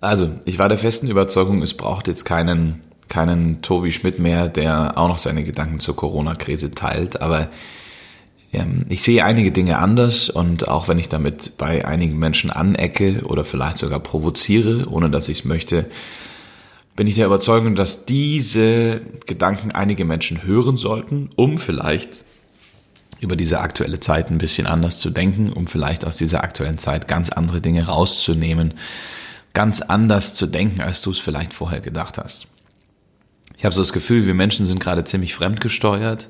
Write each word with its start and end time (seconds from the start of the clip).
Also, 0.00 0.30
ich 0.44 0.58
war 0.58 0.68
der 0.68 0.78
festen 0.78 1.08
Überzeugung, 1.08 1.62
es 1.62 1.74
braucht 1.74 2.06
jetzt 2.06 2.24
keinen, 2.24 2.82
keinen 3.08 3.62
Tobi 3.62 3.90
Schmidt 3.90 4.18
mehr, 4.18 4.48
der 4.48 4.96
auch 4.96 5.08
noch 5.08 5.18
seine 5.18 5.42
Gedanken 5.42 5.80
zur 5.80 5.96
Corona-Krise 5.96 6.70
teilt. 6.70 7.20
Aber 7.20 7.48
ähm, 8.52 8.86
ich 8.88 9.02
sehe 9.02 9.24
einige 9.24 9.50
Dinge 9.50 9.78
anders 9.78 10.30
und 10.30 10.68
auch 10.68 10.88
wenn 10.88 10.98
ich 10.98 11.08
damit 11.08 11.56
bei 11.58 11.84
einigen 11.84 12.18
Menschen 12.18 12.50
anecke 12.50 13.22
oder 13.24 13.44
vielleicht 13.44 13.78
sogar 13.78 14.00
provoziere, 14.00 14.88
ohne 14.88 15.10
dass 15.10 15.28
ich 15.28 15.40
es 15.40 15.44
möchte, 15.44 15.86
bin 16.94 17.06
ich 17.06 17.16
der 17.16 17.26
Überzeugung, 17.26 17.74
dass 17.74 18.06
diese 18.06 19.00
Gedanken 19.26 19.72
einige 19.72 20.04
Menschen 20.04 20.44
hören 20.44 20.76
sollten, 20.76 21.30
um 21.36 21.58
vielleicht 21.58 22.24
über 23.20 23.36
diese 23.36 23.60
aktuelle 23.60 24.00
Zeit 24.00 24.30
ein 24.30 24.38
bisschen 24.38 24.66
anders 24.66 24.98
zu 24.98 25.10
denken, 25.10 25.52
um 25.52 25.66
vielleicht 25.66 26.04
aus 26.04 26.16
dieser 26.16 26.42
aktuellen 26.42 26.78
Zeit 26.78 27.08
ganz 27.08 27.30
andere 27.30 27.60
Dinge 27.60 27.86
rauszunehmen, 27.86 28.74
ganz 29.58 29.82
anders 29.82 30.34
zu 30.34 30.46
denken, 30.46 30.82
als 30.82 31.02
du 31.02 31.10
es 31.10 31.18
vielleicht 31.18 31.52
vorher 31.52 31.80
gedacht 31.80 32.16
hast. 32.16 32.46
Ich 33.56 33.64
habe 33.64 33.74
so 33.74 33.80
das 33.80 33.92
Gefühl, 33.92 34.24
wir 34.24 34.34
Menschen 34.34 34.66
sind 34.66 34.78
gerade 34.78 35.02
ziemlich 35.02 35.34
fremdgesteuert. 35.34 36.28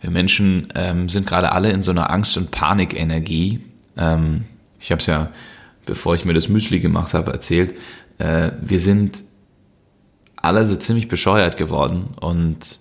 Wir 0.00 0.12
Menschen 0.12 0.68
ähm, 0.76 1.08
sind 1.08 1.26
gerade 1.26 1.50
alle 1.50 1.72
in 1.72 1.82
so 1.82 1.90
einer 1.90 2.10
Angst- 2.10 2.36
und 2.36 2.52
Panikenergie. 2.52 3.62
Ähm, 3.96 4.44
ich 4.78 4.92
habe 4.92 5.00
es 5.00 5.06
ja, 5.06 5.32
bevor 5.86 6.14
ich 6.14 6.24
mir 6.24 6.34
das 6.34 6.48
Müsli 6.48 6.78
gemacht 6.78 7.14
habe, 7.14 7.32
erzählt. 7.32 7.76
Äh, 8.18 8.52
wir 8.60 8.78
sind 8.78 9.22
alle 10.36 10.64
so 10.64 10.76
ziemlich 10.76 11.08
bescheuert 11.08 11.56
geworden 11.56 12.10
und 12.20 12.78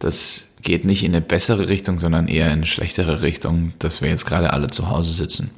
das 0.00 0.48
geht 0.60 0.84
nicht 0.84 1.02
in 1.02 1.12
eine 1.12 1.22
bessere 1.22 1.70
Richtung, 1.70 1.98
sondern 1.98 2.28
eher 2.28 2.48
in 2.48 2.52
eine 2.52 2.66
schlechtere 2.66 3.22
Richtung, 3.22 3.72
dass 3.78 4.02
wir 4.02 4.10
jetzt 4.10 4.26
gerade 4.26 4.52
alle 4.52 4.68
zu 4.68 4.90
Hause 4.90 5.14
sitzen. 5.14 5.50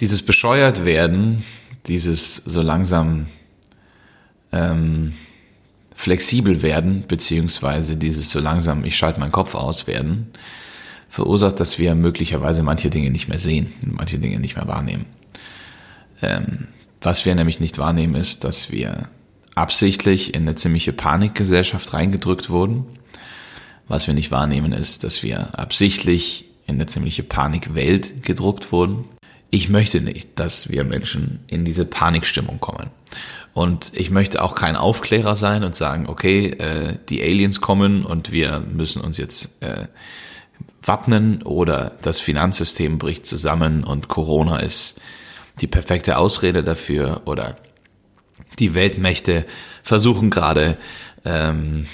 Dieses 0.00 0.22
bescheuert 0.22 0.84
werden, 0.84 1.44
dieses 1.86 2.36
so 2.36 2.62
langsam 2.62 3.26
ähm, 4.52 5.14
flexibel 5.96 6.62
werden, 6.62 7.04
beziehungsweise 7.08 7.96
dieses 7.96 8.30
so 8.30 8.38
langsam, 8.38 8.84
ich 8.84 8.96
schalte 8.96 9.18
meinen 9.18 9.32
Kopf 9.32 9.54
aus 9.54 9.86
werden, 9.86 10.28
verursacht, 11.08 11.58
dass 11.58 11.78
wir 11.78 11.94
möglicherweise 11.94 12.62
manche 12.62 12.90
Dinge 12.90 13.10
nicht 13.10 13.28
mehr 13.28 13.38
sehen, 13.38 13.72
manche 13.84 14.18
Dinge 14.18 14.38
nicht 14.38 14.56
mehr 14.56 14.68
wahrnehmen. 14.68 15.06
Ähm, 16.22 16.68
was 17.00 17.24
wir 17.24 17.34
nämlich 17.34 17.60
nicht 17.60 17.78
wahrnehmen, 17.78 18.14
ist, 18.14 18.44
dass 18.44 18.70
wir 18.70 19.08
absichtlich 19.54 20.34
in 20.34 20.42
eine 20.42 20.54
ziemliche 20.54 20.92
Panikgesellschaft 20.92 21.92
reingedrückt 21.92 22.50
wurden. 22.50 22.86
Was 23.88 24.06
wir 24.06 24.14
nicht 24.14 24.30
wahrnehmen, 24.30 24.72
ist, 24.72 25.02
dass 25.02 25.22
wir 25.22 25.58
absichtlich 25.58 26.44
in 26.66 26.76
eine 26.76 26.86
ziemliche 26.86 27.22
Panikwelt 27.22 28.22
gedruckt 28.22 28.70
wurden. 28.70 29.04
Ich 29.50 29.68
möchte 29.68 30.00
nicht, 30.00 30.38
dass 30.38 30.68
wir 30.70 30.84
Menschen 30.84 31.40
in 31.46 31.64
diese 31.64 31.84
Panikstimmung 31.84 32.60
kommen. 32.60 32.90
Und 33.54 33.92
ich 33.94 34.10
möchte 34.10 34.42
auch 34.42 34.54
kein 34.54 34.76
Aufklärer 34.76 35.34
sein 35.34 35.64
und 35.64 35.74
sagen, 35.74 36.06
okay, 36.06 36.50
äh, 36.50 36.98
die 37.08 37.22
Aliens 37.22 37.60
kommen 37.60 38.04
und 38.04 38.30
wir 38.30 38.60
müssen 38.60 39.00
uns 39.00 39.16
jetzt 39.16 39.62
äh, 39.62 39.88
wappnen 40.82 41.42
oder 41.42 41.92
das 42.02 42.20
Finanzsystem 42.20 42.98
bricht 42.98 43.26
zusammen 43.26 43.84
und 43.84 44.08
Corona 44.08 44.60
ist 44.60 45.00
die 45.60 45.66
perfekte 45.66 46.18
Ausrede 46.18 46.62
dafür 46.62 47.22
oder 47.24 47.56
die 48.58 48.74
Weltmächte 48.74 49.44
versuchen 49.82 50.30
gerade 50.30 50.76
ähm, 51.24 51.86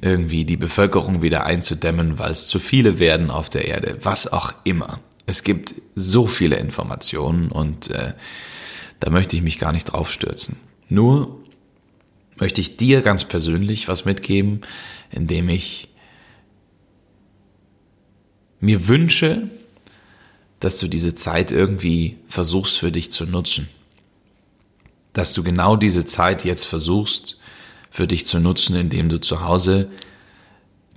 irgendwie 0.00 0.44
die 0.44 0.56
Bevölkerung 0.56 1.22
wieder 1.22 1.44
einzudämmen, 1.44 2.18
weil 2.18 2.32
es 2.32 2.48
zu 2.48 2.58
viele 2.58 2.98
werden 2.98 3.30
auf 3.30 3.48
der 3.48 3.66
Erde, 3.66 3.98
was 4.02 4.32
auch 4.32 4.52
immer. 4.64 5.00
Es 5.26 5.42
gibt 5.42 5.74
so 5.94 6.26
viele 6.26 6.56
Informationen 6.56 7.50
und 7.50 7.90
äh, 7.90 8.14
da 9.00 9.10
möchte 9.10 9.36
ich 9.36 9.42
mich 9.42 9.58
gar 9.58 9.72
nicht 9.72 9.86
drauf 9.86 10.10
stürzen. 10.10 10.56
Nur 10.88 11.40
möchte 12.36 12.60
ich 12.60 12.76
dir 12.76 13.02
ganz 13.02 13.24
persönlich 13.24 13.88
was 13.88 14.04
mitgeben, 14.04 14.62
indem 15.10 15.48
ich 15.48 15.88
mir 18.60 18.88
wünsche, 18.88 19.48
dass 20.60 20.78
du 20.78 20.86
diese 20.86 21.14
Zeit 21.14 21.50
irgendwie 21.50 22.18
versuchst 22.28 22.78
für 22.78 22.92
dich 22.92 23.10
zu 23.10 23.26
nutzen. 23.26 23.68
Dass 25.12 25.32
du 25.32 25.42
genau 25.42 25.76
diese 25.76 26.04
Zeit 26.04 26.44
jetzt 26.44 26.64
versuchst 26.64 27.38
für 27.90 28.06
dich 28.06 28.26
zu 28.26 28.38
nutzen, 28.38 28.76
indem 28.76 29.08
du 29.08 29.20
zu 29.20 29.42
Hause 29.42 29.90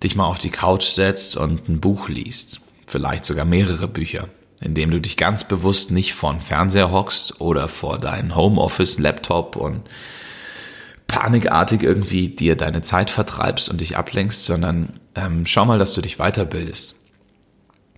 dich 0.04 0.16
mal 0.16 0.26
auf 0.26 0.38
die 0.38 0.52
Couch 0.52 0.86
setzt 0.86 1.36
und 1.36 1.68
ein 1.68 1.80
Buch 1.80 2.08
liest. 2.08 2.62
Vielleicht 2.86 3.26
sogar 3.26 3.46
mehrere 3.46 3.88
Bücher 3.88 4.30
indem 4.62 4.92
du 4.92 5.02
dich 5.02 5.18
ganz 5.18 5.44
bewusst 5.44 5.92
nicht 5.92 6.14
vor 6.14 6.32
den 6.32 6.42
Fernseher 6.42 6.92
hockst 6.92 7.40
oder 7.42 7.68
vor 7.68 7.98
deinen 7.98 8.36
Homeoffice-Laptop 8.36 9.56
und 9.56 9.82
panikartig 11.08 11.84
irgendwie 11.84 12.30
dir 12.30 12.56
deine 12.56 12.82
Zeit 12.82 13.10
vertreibst 13.10 13.70
und 13.70 13.82
dich 13.82 13.98
ablenkst, 13.98 14.46
sondern 14.46 15.00
ähm, 15.16 15.46
schau 15.46 15.66
mal, 15.66 15.80
dass 15.80 15.94
du 15.94 16.02
dich 16.02 16.18
weiterbildest. 16.18 16.96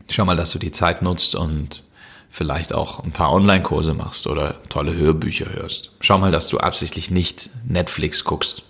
Schau 0.10 0.26
mal, 0.26 0.36
dass 0.36 0.52
du 0.52 0.60
die 0.60 0.72
Zeit 0.72 1.02
nutzt 1.02 1.36
und 1.36 1.84
vielleicht 2.30 2.74
auch 2.74 3.04
ein 3.04 3.12
paar 3.12 3.32
Online-Kurse 3.34 3.94
machst 3.94 4.28
oder 4.28 4.62
tolle 4.70 4.96
Hörbücher 4.96 5.54
hörst. 5.54 5.92
Schau 6.02 6.18
mal, 6.18 6.32
dass 6.32 6.48
du 6.48 6.58
absichtlich 6.58 7.12
nicht 7.12 7.50
Netflix 7.66 8.24
guckst. 8.24 8.64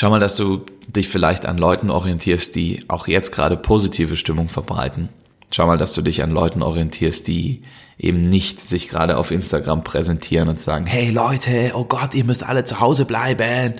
Schau 0.00 0.10
mal, 0.10 0.20
dass 0.20 0.36
du 0.36 0.64
dich 0.86 1.08
vielleicht 1.08 1.44
an 1.44 1.58
Leuten 1.58 1.90
orientierst, 1.90 2.54
die 2.54 2.84
auch 2.86 3.08
jetzt 3.08 3.32
gerade 3.32 3.56
positive 3.56 4.16
Stimmung 4.16 4.48
verbreiten. 4.48 5.08
Schau 5.50 5.66
mal, 5.66 5.76
dass 5.76 5.92
du 5.92 6.02
dich 6.02 6.22
an 6.22 6.30
Leuten 6.30 6.62
orientierst, 6.62 7.26
die 7.26 7.64
eben 7.98 8.20
nicht 8.20 8.60
sich 8.60 8.88
gerade 8.88 9.16
auf 9.16 9.32
Instagram 9.32 9.82
präsentieren 9.82 10.48
und 10.48 10.60
sagen, 10.60 10.86
hey 10.86 11.10
Leute, 11.10 11.72
oh 11.74 11.82
Gott, 11.82 12.14
ihr 12.14 12.22
müsst 12.22 12.44
alle 12.44 12.62
zu 12.62 12.78
Hause 12.78 13.06
bleiben. 13.06 13.74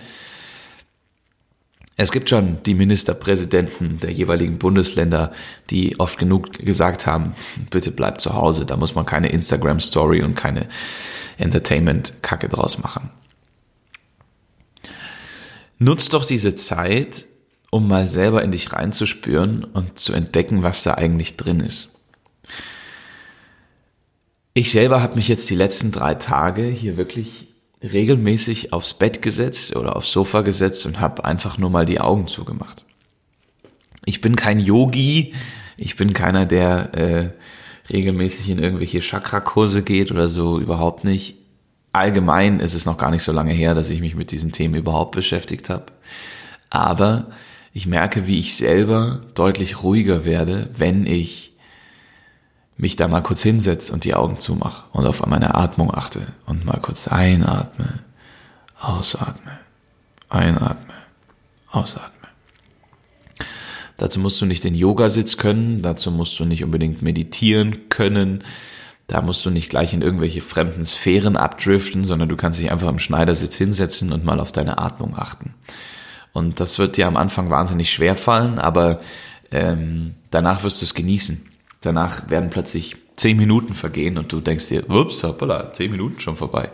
Es 1.97 2.11
gibt 2.11 2.31
schon 2.31 2.59
die 2.67 2.75
Ministerpräsidenten 2.75 4.01
der 4.01 4.11
jeweiligen 4.11 4.59
Bundesländer, 4.59 5.31
die 5.71 6.01
oft 6.01 6.19
genug 6.19 6.53
gesagt 6.55 7.07
haben, 7.07 7.37
bitte 7.71 7.93
bleibt 7.93 8.21
zu 8.21 8.35
Hause, 8.35 8.67
da 8.67 8.77
muss 8.77 8.97
man 8.97 9.07
keine 9.07 9.29
Instagram-Story 9.29 10.25
und 10.25 10.35
keine 10.35 10.67
Entertainment-Kacke 11.37 12.49
draus 12.49 12.79
machen. 12.79 13.09
Nutz 15.79 16.09
doch 16.09 16.25
diese 16.25 16.57
Zeit, 16.57 17.27
um 17.71 17.87
mal 17.87 18.07
selber 18.07 18.43
in 18.43 18.51
dich 18.51 18.73
reinzuspüren 18.73 19.65
und 19.65 19.99
zu 19.99 20.13
entdecken, 20.13 20.63
was 20.63 20.83
da 20.83 20.95
eigentlich 20.95 21.37
drin 21.37 21.61
ist. 21.61 21.91
Ich 24.55 24.73
selber 24.73 25.03
habe 25.03 25.15
mich 25.15 25.29
jetzt 25.29 25.49
die 25.51 25.55
letzten 25.55 25.93
drei 25.93 26.15
Tage 26.15 26.65
hier 26.65 26.97
wirklich 26.97 27.49
regelmäßig 27.81 28.73
aufs 28.73 28.95
Bett 28.95 29.23
gesetzt 29.23 29.77
oder 29.77 29.95
aufs 29.95 30.11
Sofa 30.11 30.41
gesetzt 30.41 30.85
und 30.87 30.99
habe 30.99 31.25
einfach 31.25 31.59
nur 31.59 31.71
mal 31.71 31.87
die 31.87 32.01
Augen 32.01 32.27
zugemacht. 32.27 32.85
Ich 34.05 34.21
bin 34.21 34.35
kein 34.35 34.59
Yogi, 34.59 35.35
ich 35.77 35.97
bin 35.97 36.13
keiner, 36.13 36.45
der 36.45 36.95
äh, 36.95 37.31
regelmäßig 37.93 38.51
in 38.51 38.59
irgendwelche 38.59 39.01
Chakra-Kurse 39.01 39.83
geht 39.83 40.11
oder 40.11 40.29
so, 40.29 40.59
überhaupt 40.59 41.05
nicht 41.05 41.37
allgemein 41.99 42.61
ist 42.61 42.75
es 42.75 42.87
noch 42.87 42.99
gar 42.99 43.11
nicht 43.11 43.23
so 43.23 43.33
lange 43.33 43.53
her, 43.53 43.75
dass 43.75 43.91
ich 43.91 44.01
mich 44.01 44.15
mit 44.15 44.31
diesen 44.31 44.53
Themen 44.53 44.75
überhaupt 44.75 45.13
beschäftigt 45.13 45.69
habe. 45.69 45.87
Aber 46.71 47.27
ich 47.73 47.87
merke, 47.87 48.27
wie 48.27 48.39
ich 48.39 48.57
selber 48.57 49.21
deutlich 49.35 49.83
ruhiger 49.83 50.25
werde, 50.25 50.71
wenn 50.77 51.07
ich 51.07 51.53
mich 52.77 52.97
da 52.97 53.09
mal 53.09 53.23
kurz 53.23 53.43
hinsetze 53.43 53.93
und 53.93 54.05
die 54.05 54.15
Augen 54.15 54.39
zumache 54.39 54.85
und 54.93 55.07
auf 55.07 55.25
meine 55.27 55.55
Atmung 55.55 55.93
achte 55.93 56.29
und 56.47 56.65
mal 56.65 56.81
kurz 56.81 57.09
einatme, 57.09 58.01
ausatme, 58.81 59.59
einatme, 60.29 60.95
ausatme. 61.71 62.13
Dazu 63.97 64.21
musst 64.21 64.41
du 64.41 64.47
nicht 64.47 64.63
den 64.63 64.75
Yogasitz 64.75 65.37
können, 65.37 65.83
dazu 65.83 66.13
musst 66.13 66.39
du 66.39 66.45
nicht 66.45 66.63
unbedingt 66.63 67.03
meditieren 67.03 67.89
können, 67.89 68.45
da 69.09 69.23
musst 69.23 69.45
du 69.45 69.51
nicht 69.51 69.71
gleich 69.71 69.95
in 69.95 70.03
irgendwelche 70.03 70.43
fremden 70.43 70.85
Sphären 70.85 71.37
abdriften, 71.37 72.05
sondern 72.05 72.29
du 72.29 72.37
kannst 72.37 72.61
dich 72.61 72.71
einfach 72.71 72.89
im 72.89 72.99
Schneidersitz 72.99 73.57
hinsetzen 73.57 74.13
und 74.13 74.25
mal 74.25 74.39
auf 74.39 74.53
deine 74.53 74.79
Atmung 74.79 75.17
achten. 75.17 75.55
Und 76.33 76.61
das 76.61 76.79
wird 76.79 76.99
dir 76.99 77.07
am 77.07 77.17
Anfang 77.17 77.49
wahnsinnig 77.49 77.91
schwer 77.91 78.17
fallen, 78.17 78.59
aber 78.59 79.01
ähm, 79.51 80.15
danach 80.31 80.63
wirst 80.63 80.83
du 80.83 80.85
es 80.85 80.93
genießen. 80.93 81.49
Danach 81.81 82.29
werden 82.29 82.51
plötzlich 82.51 82.97
zehn 83.17 83.39
Minuten 83.39 83.75
vergehen 83.75 84.19
und 84.19 84.31
du 84.31 84.41
denkst 84.41 84.69
dir, 84.69 84.89
ups, 84.91 85.25
hoppala, 85.25 85.73
zehn 85.73 85.91
Minuten 85.91 86.21
schon 86.21 86.37
vorbei. 86.37 86.71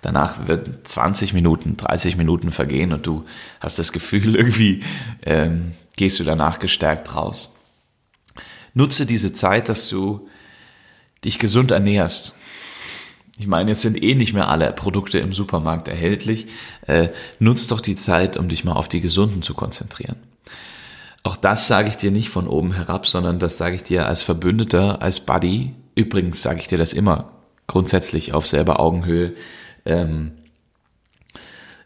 Danach 0.00 0.48
wird 0.48 0.88
20 0.88 1.34
Minuten, 1.34 1.76
30 1.76 2.16
Minuten 2.16 2.50
vergehen 2.50 2.94
und 2.94 3.06
du 3.06 3.26
hast 3.60 3.78
das 3.78 3.92
Gefühl, 3.92 4.36
irgendwie 4.36 4.80
ähm, 5.22 5.72
gehst 5.96 6.18
du 6.18 6.24
danach 6.24 6.60
gestärkt 6.60 7.14
raus. 7.14 7.54
Nutze 8.72 9.04
diese 9.04 9.34
Zeit, 9.34 9.68
dass 9.68 9.88
du 9.90 10.28
dich 11.24 11.38
gesund 11.38 11.70
ernährst. 11.70 12.34
Ich 13.38 13.46
meine, 13.46 13.70
jetzt 13.70 13.82
sind 13.82 14.00
eh 14.00 14.14
nicht 14.14 14.32
mehr 14.32 14.48
alle 14.48 14.72
Produkte 14.72 15.18
im 15.18 15.32
Supermarkt 15.32 15.88
erhältlich. 15.88 16.46
Äh, 16.86 17.08
nutz 17.40 17.66
doch 17.66 17.80
die 17.80 17.96
Zeit, 17.96 18.36
um 18.36 18.48
dich 18.48 18.64
mal 18.64 18.74
auf 18.74 18.88
die 18.88 19.00
Gesunden 19.00 19.42
zu 19.42 19.54
konzentrieren. 19.54 20.16
Auch 21.24 21.36
das 21.36 21.66
sage 21.66 21.88
ich 21.88 21.96
dir 21.96 22.10
nicht 22.10 22.28
von 22.28 22.46
oben 22.46 22.74
herab, 22.74 23.06
sondern 23.06 23.38
das 23.38 23.56
sage 23.56 23.74
ich 23.74 23.82
dir 23.82 24.06
als 24.06 24.22
Verbündeter, 24.22 25.02
als 25.02 25.20
Buddy. 25.20 25.72
Übrigens 25.94 26.42
sage 26.42 26.60
ich 26.60 26.68
dir 26.68 26.78
das 26.78 26.92
immer 26.92 27.32
grundsätzlich 27.66 28.34
auf 28.34 28.46
selber 28.46 28.78
Augenhöhe. 28.78 29.32
Ähm, 29.84 30.32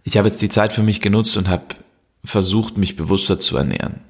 ich 0.02 0.16
habe 0.16 0.28
jetzt 0.28 0.42
die 0.42 0.48
Zeit 0.48 0.72
für 0.72 0.82
mich 0.82 1.00
genutzt 1.00 1.36
und 1.36 1.48
habe 1.48 1.76
versucht, 2.24 2.76
mich 2.76 2.96
bewusster 2.96 3.38
zu 3.38 3.56
ernähren. 3.56 4.00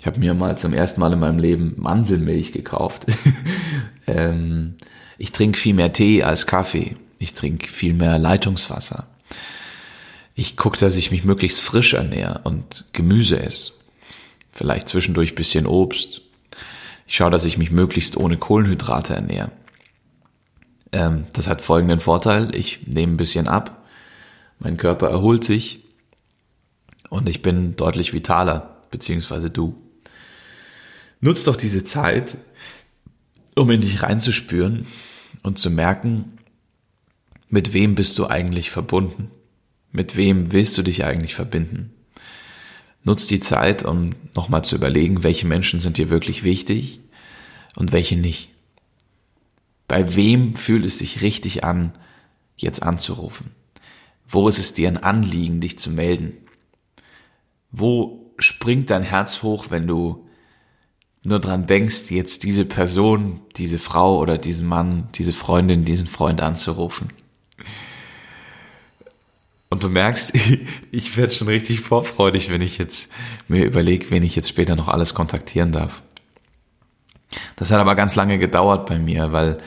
Ich 0.00 0.06
habe 0.06 0.18
mir 0.18 0.32
mal 0.32 0.56
zum 0.56 0.72
ersten 0.72 1.00
Mal 1.00 1.12
in 1.12 1.18
meinem 1.18 1.38
Leben 1.38 1.74
Mandelmilch 1.76 2.52
gekauft. 2.52 3.04
ähm, 4.06 4.76
ich 5.18 5.32
trinke 5.32 5.58
viel 5.58 5.74
mehr 5.74 5.92
Tee 5.92 6.22
als 6.22 6.46
Kaffee. 6.46 6.96
Ich 7.18 7.34
trinke 7.34 7.68
viel 7.68 7.92
mehr 7.92 8.18
Leitungswasser. 8.18 9.06
Ich 10.34 10.56
gucke, 10.56 10.78
dass 10.78 10.96
ich 10.96 11.10
mich 11.10 11.24
möglichst 11.24 11.60
frisch 11.60 11.92
ernähre 11.92 12.40
und 12.44 12.86
Gemüse 12.94 13.38
esse. 13.42 13.72
Vielleicht 14.50 14.88
zwischendurch 14.88 15.34
bisschen 15.34 15.66
Obst. 15.66 16.22
Ich 17.06 17.16
schaue, 17.16 17.30
dass 17.30 17.44
ich 17.44 17.58
mich 17.58 17.70
möglichst 17.70 18.16
ohne 18.16 18.38
Kohlenhydrate 18.38 19.14
ernähre. 19.14 19.50
Ähm, 20.92 21.26
das 21.34 21.46
hat 21.46 21.60
folgenden 21.60 22.00
Vorteil. 22.00 22.54
Ich 22.54 22.86
nehme 22.86 23.12
ein 23.12 23.18
bisschen 23.18 23.48
ab. 23.48 23.86
Mein 24.58 24.78
Körper 24.78 25.10
erholt 25.10 25.44
sich. 25.44 25.84
Und 27.10 27.28
ich 27.28 27.42
bin 27.42 27.76
deutlich 27.76 28.14
vitaler, 28.14 28.78
beziehungsweise 28.90 29.50
du. 29.50 29.76
Nutz 31.20 31.44
doch 31.44 31.56
diese 31.56 31.84
Zeit, 31.84 32.38
um 33.54 33.70
in 33.70 33.82
dich 33.82 34.02
reinzuspüren 34.02 34.86
und 35.42 35.58
zu 35.58 35.70
merken, 35.70 36.38
mit 37.48 37.72
wem 37.72 37.94
bist 37.94 38.18
du 38.18 38.26
eigentlich 38.26 38.70
verbunden? 38.70 39.30
Mit 39.92 40.16
wem 40.16 40.52
willst 40.52 40.78
du 40.78 40.82
dich 40.82 41.04
eigentlich 41.04 41.34
verbinden? 41.34 41.92
Nutz 43.02 43.26
die 43.26 43.40
Zeit, 43.40 43.84
um 43.84 44.14
nochmal 44.34 44.62
zu 44.62 44.76
überlegen, 44.76 45.22
welche 45.22 45.46
Menschen 45.46 45.80
sind 45.80 45.98
dir 45.98 46.10
wirklich 46.10 46.44
wichtig 46.44 47.00
und 47.76 47.92
welche 47.92 48.16
nicht. 48.16 48.50
Bei 49.88 50.14
wem 50.14 50.54
fühlt 50.54 50.84
es 50.84 50.98
sich 50.98 51.22
richtig 51.22 51.64
an, 51.64 51.92
jetzt 52.56 52.82
anzurufen? 52.82 53.50
Wo 54.28 54.48
ist 54.48 54.58
es 54.58 54.74
dir 54.74 54.88
ein 54.88 54.98
Anliegen, 54.98 55.60
dich 55.60 55.78
zu 55.78 55.90
melden? 55.90 56.34
Wo 57.72 58.32
springt 58.38 58.90
dein 58.90 59.02
Herz 59.02 59.42
hoch, 59.42 59.66
wenn 59.70 59.86
du 59.86 60.28
nur 61.22 61.38
dran 61.38 61.66
denkst, 61.66 62.10
jetzt 62.10 62.44
diese 62.44 62.64
Person, 62.64 63.40
diese 63.56 63.78
Frau 63.78 64.18
oder 64.18 64.38
diesen 64.38 64.66
Mann, 64.66 65.08
diese 65.14 65.32
Freundin, 65.32 65.84
diesen 65.84 66.06
Freund 66.06 66.40
anzurufen? 66.40 67.08
Und 69.68 69.84
du 69.84 69.88
merkst, 69.88 70.32
ich 70.90 71.16
werde 71.16 71.32
schon 71.32 71.48
richtig 71.48 71.80
vorfreudig, 71.80 72.50
wenn 72.50 72.60
ich 72.60 72.78
jetzt 72.78 73.12
mir 73.48 73.64
überlege, 73.64 74.10
wen 74.10 74.22
ich 74.22 74.36
jetzt 74.36 74.48
später 74.48 74.76
noch 74.76 74.88
alles 74.88 75.14
kontaktieren 75.14 75.72
darf. 75.72 76.02
Das 77.56 77.70
hat 77.70 77.78
aber 77.78 77.94
ganz 77.94 78.16
lange 78.16 78.38
gedauert 78.38 78.86
bei 78.86 78.98
mir, 78.98 79.32
weil 79.32 79.58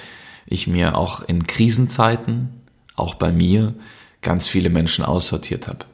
ich 0.46 0.68
mir 0.68 0.98
auch 0.98 1.22
in 1.22 1.48
Krisenzeiten, 1.48 2.50
auch 2.96 3.16
bei 3.16 3.32
mir, 3.32 3.74
ganz 4.22 4.48
viele 4.48 4.70
Menschen 4.70 5.06
aussortiert 5.06 5.68
habe. 5.68 5.86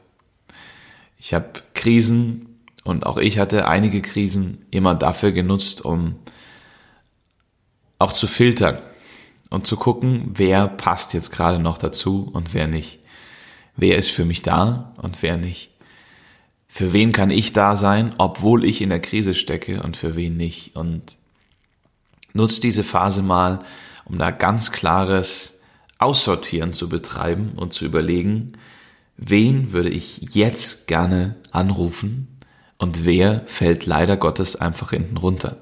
Ich 1.18 1.34
habe 1.34 1.62
Krisen 1.74 2.49
und 2.84 3.06
auch 3.06 3.18
ich 3.18 3.38
hatte 3.38 3.68
einige 3.68 4.00
Krisen 4.02 4.64
immer 4.70 4.94
dafür 4.94 5.32
genutzt, 5.32 5.84
um 5.84 6.16
auch 7.98 8.12
zu 8.12 8.26
filtern 8.26 8.78
und 9.50 9.66
zu 9.66 9.76
gucken, 9.76 10.30
wer 10.34 10.68
passt 10.68 11.12
jetzt 11.12 11.30
gerade 11.30 11.62
noch 11.62 11.76
dazu 11.76 12.28
und 12.32 12.54
wer 12.54 12.66
nicht. 12.66 13.00
Wer 13.76 13.98
ist 13.98 14.10
für 14.10 14.24
mich 14.24 14.42
da 14.42 14.94
und 14.96 15.22
wer 15.22 15.36
nicht? 15.36 15.70
Für 16.68 16.92
wen 16.92 17.12
kann 17.12 17.30
ich 17.30 17.52
da 17.52 17.76
sein, 17.76 18.14
obwohl 18.18 18.64
ich 18.64 18.80
in 18.80 18.90
der 18.90 19.00
Krise 19.00 19.34
stecke 19.34 19.82
und 19.82 19.96
für 19.96 20.14
wen 20.16 20.36
nicht? 20.36 20.76
Und 20.76 21.16
nutzt 22.32 22.62
diese 22.62 22.84
Phase 22.84 23.22
mal, 23.22 23.60
um 24.04 24.18
da 24.18 24.30
ganz 24.30 24.70
klares 24.70 25.60
Aussortieren 25.98 26.72
zu 26.72 26.88
betreiben 26.88 27.52
und 27.56 27.72
zu 27.72 27.84
überlegen, 27.84 28.52
wen 29.16 29.72
würde 29.72 29.90
ich 29.90 30.34
jetzt 30.34 30.86
gerne 30.86 31.36
anrufen 31.50 32.29
und 32.80 33.04
wer 33.04 33.42
fällt 33.46 33.84
leider 33.84 34.16
Gottes 34.16 34.56
einfach 34.56 34.90
hinten 34.90 35.18
runter. 35.18 35.56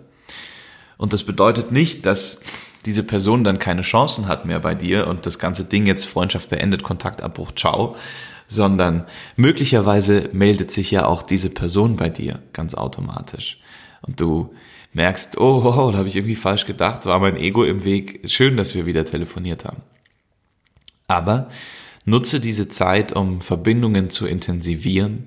Und 0.97 1.13
das 1.13 1.25
bedeutet 1.25 1.73
nicht, 1.73 2.07
dass 2.07 2.41
diese 2.87 3.03
Person 3.03 3.43
dann 3.43 3.59
keine 3.59 3.83
Chancen 3.83 4.29
hat 4.29 4.47
mehr 4.47 4.61
bei 4.61 4.77
dir 4.77 5.09
und 5.09 5.27
das 5.27 5.41
ganze 5.41 5.65
Ding 5.65 5.85
jetzt 5.85 6.07
Freundschaft 6.07 6.49
beendet, 6.49 6.85
Kontaktabbruch, 6.85 7.51
ciao, 7.57 7.97
sondern 8.47 9.05
möglicherweise 9.35 10.31
meldet 10.33 10.71
sich 10.71 10.93
ja 10.93 11.07
auch 11.07 11.23
diese 11.23 11.51
Person 11.51 11.97
bei 11.97 12.09
dir 12.09 12.41
ganz 12.53 12.77
automatisch. 12.77 13.59
Und 14.01 14.21
du 14.21 14.55
merkst, 14.93 15.39
oh, 15.39 15.65
wow, 15.65 15.91
da 15.91 15.99
habe 15.99 16.09
ich 16.09 16.15
irgendwie 16.15 16.37
falsch 16.37 16.67
gedacht, 16.67 17.05
war 17.05 17.19
mein 17.19 17.37
Ego 17.37 17.65
im 17.65 17.83
Weg. 17.83 18.31
Schön, 18.31 18.57
dass 18.57 18.77
wir 18.77 18.87
wieder 18.87 19.05
telefoniert 19.05 19.65
haben. 19.65 19.83
Aber 21.09 21.49
nutze 22.05 22.39
diese 22.39 22.69
Zeit, 22.69 23.13
um 23.13 23.41
Verbindungen 23.41 24.09
zu 24.09 24.25
intensivieren. 24.29 25.27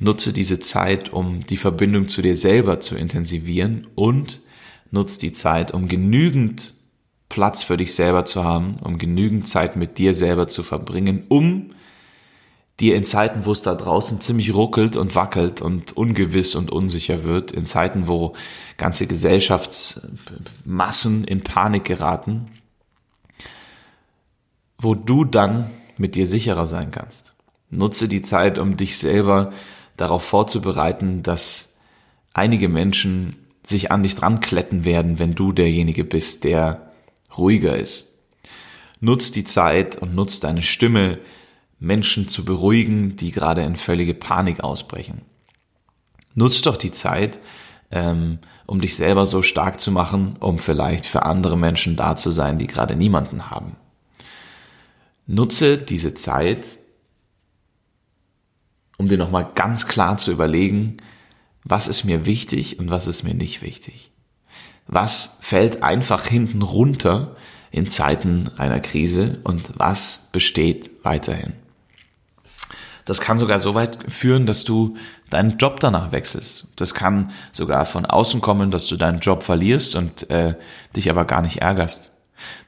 Nutze 0.00 0.32
diese 0.32 0.60
Zeit, 0.60 1.12
um 1.12 1.44
die 1.44 1.56
Verbindung 1.56 2.06
zu 2.06 2.22
dir 2.22 2.36
selber 2.36 2.80
zu 2.80 2.96
intensivieren 2.96 3.88
und 3.94 4.40
nutz 4.90 5.18
die 5.18 5.32
Zeit, 5.32 5.74
um 5.74 5.88
genügend 5.88 6.74
Platz 7.28 7.62
für 7.62 7.76
dich 7.76 7.94
selber 7.94 8.24
zu 8.24 8.42
haben, 8.44 8.76
um 8.82 8.96
genügend 8.98 9.46
Zeit 9.48 9.76
mit 9.76 9.98
dir 9.98 10.14
selber 10.14 10.48
zu 10.48 10.62
verbringen, 10.62 11.24
um 11.28 11.72
dir 12.80 12.96
in 12.96 13.04
Zeiten, 13.04 13.44
wo 13.44 13.52
es 13.52 13.60
da 13.62 13.74
draußen 13.74 14.20
ziemlich 14.20 14.54
ruckelt 14.54 14.96
und 14.96 15.16
wackelt 15.16 15.60
und 15.60 15.96
ungewiss 15.96 16.54
und 16.54 16.70
unsicher 16.70 17.24
wird, 17.24 17.50
in 17.50 17.64
Zeiten, 17.64 18.06
wo 18.06 18.36
ganze 18.76 19.08
Gesellschaftsmassen 19.08 21.24
in 21.24 21.40
Panik 21.42 21.84
geraten, 21.84 22.46
wo 24.78 24.94
du 24.94 25.24
dann 25.24 25.72
mit 25.96 26.14
dir 26.14 26.28
sicherer 26.28 26.66
sein 26.66 26.92
kannst. 26.92 27.34
Nutze 27.70 28.08
die 28.08 28.22
Zeit, 28.22 28.60
um 28.60 28.76
dich 28.76 28.96
selber 28.96 29.52
darauf 30.00 30.24
vorzubereiten, 30.24 31.22
dass 31.22 31.76
einige 32.32 32.68
Menschen 32.68 33.36
sich 33.62 33.90
an 33.90 34.02
dich 34.02 34.16
dran 34.16 34.40
kletten 34.40 34.84
werden, 34.84 35.18
wenn 35.18 35.34
du 35.34 35.52
derjenige 35.52 36.04
bist, 36.04 36.44
der 36.44 36.90
ruhiger 37.36 37.76
ist. 37.76 38.12
Nutz 39.00 39.30
die 39.30 39.44
Zeit 39.44 39.96
und 39.96 40.14
nutz 40.14 40.40
deine 40.40 40.62
Stimme, 40.62 41.18
Menschen 41.78 42.26
zu 42.28 42.44
beruhigen, 42.44 43.16
die 43.16 43.30
gerade 43.30 43.62
in 43.62 43.76
völlige 43.76 44.14
Panik 44.14 44.64
ausbrechen. 44.64 45.22
Nutz 46.34 46.62
doch 46.62 46.76
die 46.76 46.90
Zeit, 46.90 47.38
ähm, 47.90 48.38
um 48.66 48.80
dich 48.80 48.96
selber 48.96 49.26
so 49.26 49.42
stark 49.42 49.78
zu 49.78 49.92
machen, 49.92 50.36
um 50.40 50.58
vielleicht 50.58 51.06
für 51.06 51.24
andere 51.24 51.56
Menschen 51.56 51.96
da 51.96 52.16
zu 52.16 52.30
sein, 52.30 52.58
die 52.58 52.66
gerade 52.66 52.96
niemanden 52.96 53.50
haben. 53.50 53.76
Nutze 55.26 55.78
diese 55.78 56.14
Zeit, 56.14 56.77
um 58.98 59.08
dir 59.08 59.16
nochmal 59.16 59.48
ganz 59.54 59.86
klar 59.86 60.18
zu 60.18 60.30
überlegen, 60.30 60.98
was 61.64 61.88
ist 61.88 62.04
mir 62.04 62.26
wichtig 62.26 62.78
und 62.78 62.90
was 62.90 63.06
ist 63.06 63.22
mir 63.22 63.34
nicht 63.34 63.62
wichtig. 63.62 64.10
Was 64.86 65.36
fällt 65.40 65.82
einfach 65.82 66.26
hinten 66.26 66.62
runter 66.62 67.36
in 67.70 67.88
Zeiten 67.88 68.50
einer 68.58 68.80
Krise 68.80 69.40
und 69.44 69.72
was 69.76 70.28
besteht 70.32 70.90
weiterhin. 71.02 71.52
Das 73.04 73.20
kann 73.20 73.38
sogar 73.38 73.58
so 73.58 73.74
weit 73.74 73.98
führen, 74.12 74.44
dass 74.44 74.64
du 74.64 74.96
deinen 75.30 75.56
Job 75.56 75.80
danach 75.80 76.12
wechselst. 76.12 76.66
Das 76.76 76.92
kann 76.92 77.30
sogar 77.52 77.86
von 77.86 78.04
außen 78.04 78.42
kommen, 78.42 78.70
dass 78.70 78.86
du 78.86 78.96
deinen 78.96 79.20
Job 79.20 79.42
verlierst 79.42 79.96
und 79.96 80.28
äh, 80.30 80.56
dich 80.94 81.08
aber 81.10 81.24
gar 81.24 81.40
nicht 81.40 81.62
ärgerst. 81.62 82.12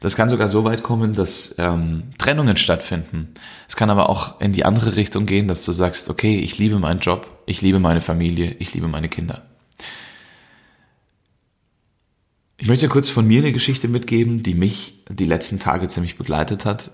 Das 0.00 0.16
kann 0.16 0.28
sogar 0.28 0.48
so 0.48 0.64
weit 0.64 0.82
kommen, 0.82 1.14
dass 1.14 1.54
ähm, 1.58 2.04
Trennungen 2.18 2.56
stattfinden. 2.56 3.34
Es 3.68 3.76
kann 3.76 3.90
aber 3.90 4.08
auch 4.08 4.40
in 4.40 4.52
die 4.52 4.64
andere 4.64 4.96
Richtung 4.96 5.26
gehen, 5.26 5.48
dass 5.48 5.64
du 5.64 5.72
sagst, 5.72 6.10
okay, 6.10 6.38
ich 6.38 6.58
liebe 6.58 6.78
meinen 6.78 7.00
Job, 7.00 7.42
ich 7.46 7.62
liebe 7.62 7.78
meine 7.78 8.00
Familie, 8.00 8.56
ich 8.58 8.74
liebe 8.74 8.88
meine 8.88 9.08
Kinder. 9.08 9.42
Ich 12.58 12.68
möchte 12.68 12.88
kurz 12.88 13.08
von 13.08 13.26
mir 13.26 13.40
eine 13.40 13.52
Geschichte 13.52 13.88
mitgeben, 13.88 14.42
die 14.42 14.54
mich 14.54 15.02
die 15.08 15.24
letzten 15.24 15.58
Tage 15.58 15.88
ziemlich 15.88 16.18
begleitet 16.18 16.66
hat. 16.66 16.90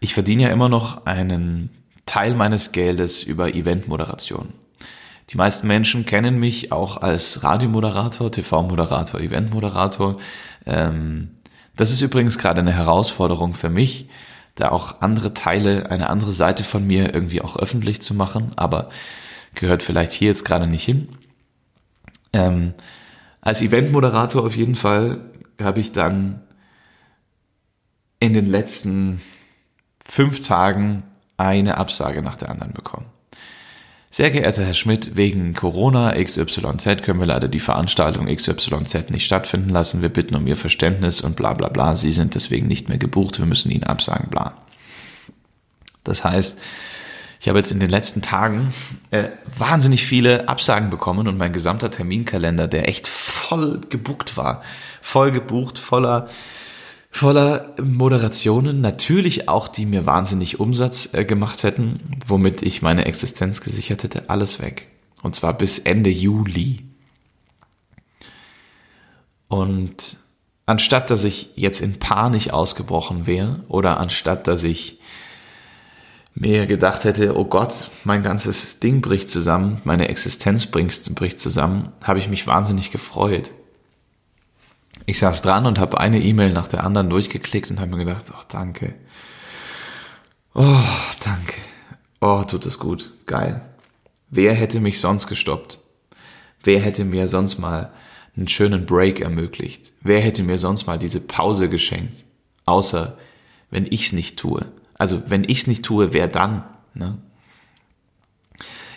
Ich 0.00 0.14
verdiene 0.14 0.44
ja 0.44 0.48
immer 0.48 0.70
noch 0.70 1.04
einen 1.04 1.68
Teil 2.06 2.34
meines 2.34 2.72
Geldes 2.72 3.22
über 3.22 3.54
Eventmoderation. 3.54 4.54
Die 5.30 5.36
meisten 5.36 5.68
Menschen 5.68 6.06
kennen 6.06 6.40
mich 6.40 6.72
auch 6.72 6.96
als 6.96 7.44
Radiomoderator, 7.44 8.32
TV-Moderator, 8.32 9.20
Eventmoderator. 9.20 10.16
Ähm, 10.66 11.30
das 11.76 11.90
ist 11.90 12.00
übrigens 12.00 12.38
gerade 12.38 12.60
eine 12.60 12.72
Herausforderung 12.72 13.54
für 13.54 13.70
mich, 13.70 14.08
da 14.54 14.70
auch 14.70 15.00
andere 15.00 15.32
Teile, 15.32 15.90
eine 15.90 16.10
andere 16.10 16.32
Seite 16.32 16.64
von 16.64 16.86
mir 16.86 17.14
irgendwie 17.14 17.40
auch 17.40 17.56
öffentlich 17.56 18.02
zu 18.02 18.14
machen, 18.14 18.52
aber 18.56 18.90
gehört 19.54 19.82
vielleicht 19.82 20.12
hier 20.12 20.28
jetzt 20.28 20.44
gerade 20.44 20.66
nicht 20.66 20.84
hin. 20.84 21.08
Ähm, 22.32 22.74
als 23.40 23.62
Eventmoderator 23.62 24.44
auf 24.44 24.56
jeden 24.56 24.74
Fall 24.74 25.20
habe 25.60 25.80
ich 25.80 25.92
dann 25.92 26.42
in 28.18 28.34
den 28.34 28.46
letzten 28.46 29.22
fünf 30.04 30.42
Tagen 30.42 31.02
eine 31.36 31.78
Absage 31.78 32.22
nach 32.22 32.36
der 32.36 32.50
anderen 32.50 32.72
bekommen. 32.72 33.06
Sehr 34.12 34.32
geehrter 34.32 34.64
Herr 34.64 34.74
Schmidt, 34.74 35.14
wegen 35.14 35.54
Corona 35.54 36.20
XYZ 36.20 37.04
können 37.04 37.20
wir 37.20 37.26
leider 37.26 37.46
die 37.46 37.60
Veranstaltung 37.60 38.26
XYZ 38.26 39.10
nicht 39.10 39.24
stattfinden 39.24 39.70
lassen. 39.70 40.02
Wir 40.02 40.08
bitten 40.08 40.34
um 40.34 40.48
Ihr 40.48 40.56
Verständnis 40.56 41.20
und 41.20 41.36
bla 41.36 41.54
bla 41.54 41.68
bla. 41.68 41.94
Sie 41.94 42.10
sind 42.10 42.34
deswegen 42.34 42.66
nicht 42.66 42.88
mehr 42.88 42.98
gebucht. 42.98 43.38
Wir 43.38 43.46
müssen 43.46 43.70
Ihnen 43.70 43.84
absagen, 43.84 44.28
bla. 44.28 44.56
Das 46.02 46.24
heißt, 46.24 46.60
ich 47.38 47.48
habe 47.48 47.58
jetzt 47.60 47.70
in 47.70 47.78
den 47.78 47.88
letzten 47.88 48.20
Tagen 48.20 48.74
äh, 49.12 49.28
wahnsinnig 49.56 50.04
viele 50.04 50.48
Absagen 50.48 50.90
bekommen 50.90 51.28
und 51.28 51.38
mein 51.38 51.52
gesamter 51.52 51.92
Terminkalender, 51.92 52.66
der 52.66 52.88
echt 52.88 53.06
voll 53.06 53.80
gebucht 53.90 54.36
war, 54.36 54.64
voll 55.00 55.30
gebucht, 55.30 55.78
voller 55.78 56.28
voller 57.10 57.74
Moderationen, 57.82 58.80
natürlich 58.80 59.48
auch, 59.48 59.68
die 59.68 59.84
mir 59.84 60.06
wahnsinnig 60.06 60.60
Umsatz 60.60 61.10
äh, 61.12 61.24
gemacht 61.24 61.62
hätten, 61.64 62.00
womit 62.26 62.62
ich 62.62 62.82
meine 62.82 63.04
Existenz 63.04 63.60
gesichert 63.60 64.04
hätte, 64.04 64.30
alles 64.30 64.60
weg. 64.60 64.88
Und 65.22 65.34
zwar 65.34 65.52
bis 65.52 65.78
Ende 65.80 66.10
Juli. 66.10 66.84
Und 69.48 70.16
anstatt 70.66 71.10
dass 71.10 71.24
ich 71.24 71.50
jetzt 71.56 71.80
in 71.80 71.98
Panik 71.98 72.52
ausgebrochen 72.52 73.26
wäre 73.26 73.64
oder 73.68 73.98
anstatt 73.98 74.46
dass 74.46 74.62
ich 74.62 75.00
mir 76.34 76.66
gedacht 76.66 77.04
hätte, 77.04 77.36
oh 77.36 77.44
Gott, 77.44 77.90
mein 78.04 78.22
ganzes 78.22 78.78
Ding 78.78 79.00
bricht 79.00 79.28
zusammen, 79.28 79.82
meine 79.84 80.08
Existenz 80.08 80.66
bricht 80.66 81.40
zusammen, 81.40 81.88
habe 82.02 82.20
ich 82.20 82.28
mich 82.28 82.46
wahnsinnig 82.46 82.92
gefreut. 82.92 83.50
Ich 85.06 85.18
saß 85.18 85.42
dran 85.42 85.66
und 85.66 85.78
habe 85.78 85.98
eine 85.98 86.20
E-Mail 86.20 86.52
nach 86.52 86.68
der 86.68 86.84
anderen 86.84 87.10
durchgeklickt 87.10 87.70
und 87.70 87.80
habe 87.80 87.96
mir 87.96 88.04
gedacht, 88.04 88.26
oh 88.32 88.42
danke. 88.48 88.94
Oh, 90.54 90.82
danke. 91.24 91.60
Oh, 92.20 92.44
tut 92.44 92.66
es 92.66 92.78
gut. 92.78 93.12
Geil. 93.26 93.62
Wer 94.28 94.54
hätte 94.54 94.80
mich 94.80 95.00
sonst 95.00 95.26
gestoppt? 95.26 95.80
Wer 96.62 96.80
hätte 96.80 97.04
mir 97.04 97.28
sonst 97.28 97.58
mal 97.58 97.92
einen 98.36 98.48
schönen 98.48 98.86
Break 98.86 99.20
ermöglicht? 99.20 99.92
Wer 100.02 100.20
hätte 100.20 100.42
mir 100.42 100.58
sonst 100.58 100.86
mal 100.86 100.98
diese 100.98 101.20
Pause 101.20 101.68
geschenkt? 101.68 102.24
Außer 102.66 103.16
wenn 103.70 103.86
ich's 103.86 104.12
nicht 104.12 104.38
tue. 104.38 104.66
Also 104.94 105.22
wenn 105.26 105.44
ich's 105.44 105.66
nicht 105.66 105.84
tue, 105.84 106.12
wer 106.12 106.28
dann? 106.28 106.64
Ne? 106.94 107.18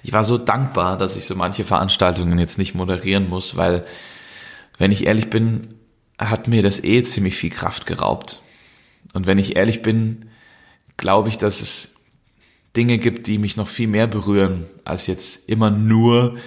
Ich 0.03 0.11
war 0.11 0.23
so 0.23 0.37
dankbar, 0.37 0.97
dass 0.97 1.15
ich 1.15 1.25
so 1.25 1.35
manche 1.35 1.63
Veranstaltungen 1.63 2.37
jetzt 2.37 2.57
nicht 2.57 2.75
moderieren 2.75 3.29
muss, 3.29 3.55
weil, 3.55 3.85
wenn 4.77 4.91
ich 4.91 5.07
ehrlich 5.07 5.29
bin, 5.29 5.75
hat 6.29 6.47
mir 6.47 6.61
das 6.61 6.83
eh 6.83 7.03
ziemlich 7.03 7.35
viel 7.35 7.49
Kraft 7.49 7.85
geraubt. 7.85 8.41
Und 9.13 9.27
wenn 9.27 9.37
ich 9.37 9.55
ehrlich 9.55 9.81
bin, 9.81 10.29
glaube 10.97 11.29
ich, 11.29 11.37
dass 11.37 11.61
es 11.61 11.95
Dinge 12.75 12.97
gibt, 12.97 13.27
die 13.27 13.37
mich 13.37 13.57
noch 13.57 13.67
viel 13.67 13.87
mehr 13.87 14.07
berühren, 14.07 14.65
als 14.83 15.07
jetzt 15.07 15.47
immer 15.47 15.69
nur 15.69 16.37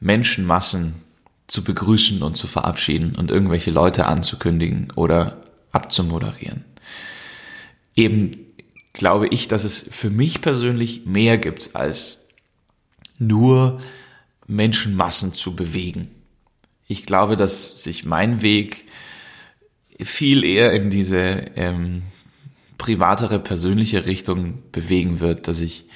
Menschenmassen 0.00 0.94
zu 1.46 1.64
begrüßen 1.64 2.22
und 2.22 2.36
zu 2.36 2.46
verabschieden 2.46 3.14
und 3.16 3.30
irgendwelche 3.30 3.70
Leute 3.70 4.06
anzukündigen 4.06 4.92
oder 4.96 5.42
abzumoderieren. 5.72 6.64
Eben 7.96 8.36
glaube 8.92 9.28
ich, 9.28 9.48
dass 9.48 9.64
es 9.64 9.88
für 9.90 10.10
mich 10.10 10.40
persönlich 10.40 11.06
mehr 11.06 11.38
gibt 11.38 11.74
als 11.74 12.26
nur 13.18 13.80
Menschenmassen 14.46 15.32
zu 15.32 15.54
bewegen. 15.54 16.10
Ich 16.86 17.06
glaube, 17.06 17.36
dass 17.36 17.82
sich 17.82 18.04
mein 18.04 18.42
Weg 18.42 18.87
viel 19.98 20.44
eher 20.44 20.72
in 20.72 20.90
diese 20.90 21.18
ähm, 21.56 22.02
privatere, 22.78 23.38
persönliche 23.40 24.06
Richtung 24.06 24.62
bewegen 24.72 25.20
wird, 25.20 25.48
dass 25.48 25.60
ich 25.60 25.86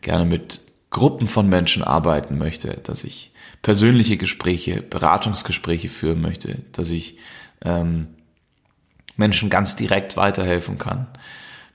gerne 0.00 0.24
mit 0.24 0.60
Gruppen 0.90 1.26
von 1.26 1.48
Menschen 1.48 1.82
arbeiten 1.82 2.38
möchte, 2.38 2.80
dass 2.84 3.04
ich 3.04 3.32
persönliche 3.62 4.16
Gespräche, 4.16 4.82
Beratungsgespräche 4.82 5.88
führen 5.88 6.20
möchte, 6.20 6.58
dass 6.72 6.90
ich 6.90 7.18
ähm, 7.64 8.06
Menschen 9.16 9.50
ganz 9.50 9.76
direkt 9.76 10.16
weiterhelfen 10.16 10.78
kann 10.78 11.08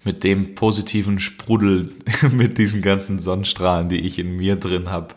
mit 0.03 0.23
dem 0.23 0.55
positiven 0.55 1.19
Sprudel, 1.19 1.93
mit 2.31 2.57
diesen 2.57 2.81
ganzen 2.81 3.19
Sonnenstrahlen, 3.19 3.89
die 3.89 4.01
ich 4.01 4.19
in 4.19 4.35
mir 4.35 4.55
drin 4.55 4.89
habe. 4.89 5.15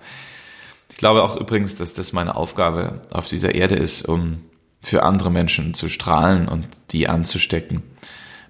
Ich 0.90 0.96
glaube 0.96 1.22
auch 1.22 1.36
übrigens, 1.36 1.76
dass 1.76 1.94
das 1.94 2.12
meine 2.12 2.36
Aufgabe 2.36 3.02
auf 3.10 3.28
dieser 3.28 3.54
Erde 3.54 3.76
ist, 3.76 4.02
um 4.02 4.42
für 4.86 5.02
andere 5.02 5.32
Menschen 5.32 5.74
zu 5.74 5.88
strahlen 5.88 6.46
und 6.46 6.64
die 6.92 7.08
anzustecken, 7.08 7.82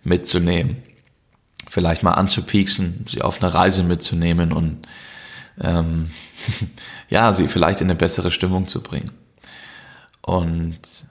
mitzunehmen. 0.04 0.82
Vielleicht 1.66 2.02
mal 2.02 2.12
anzupieksen, 2.12 3.06
sie 3.08 3.22
auf 3.22 3.42
eine 3.42 3.54
Reise 3.54 3.82
mitzunehmen 3.82 4.52
und 4.52 4.86
ähm, 5.58 6.10
ja, 7.08 7.32
sie 7.32 7.48
vielleicht 7.48 7.80
in 7.80 7.86
eine 7.86 7.94
bessere 7.94 8.30
Stimmung 8.30 8.68
zu 8.68 8.82
bringen. 8.82 9.12
Und 10.20 11.06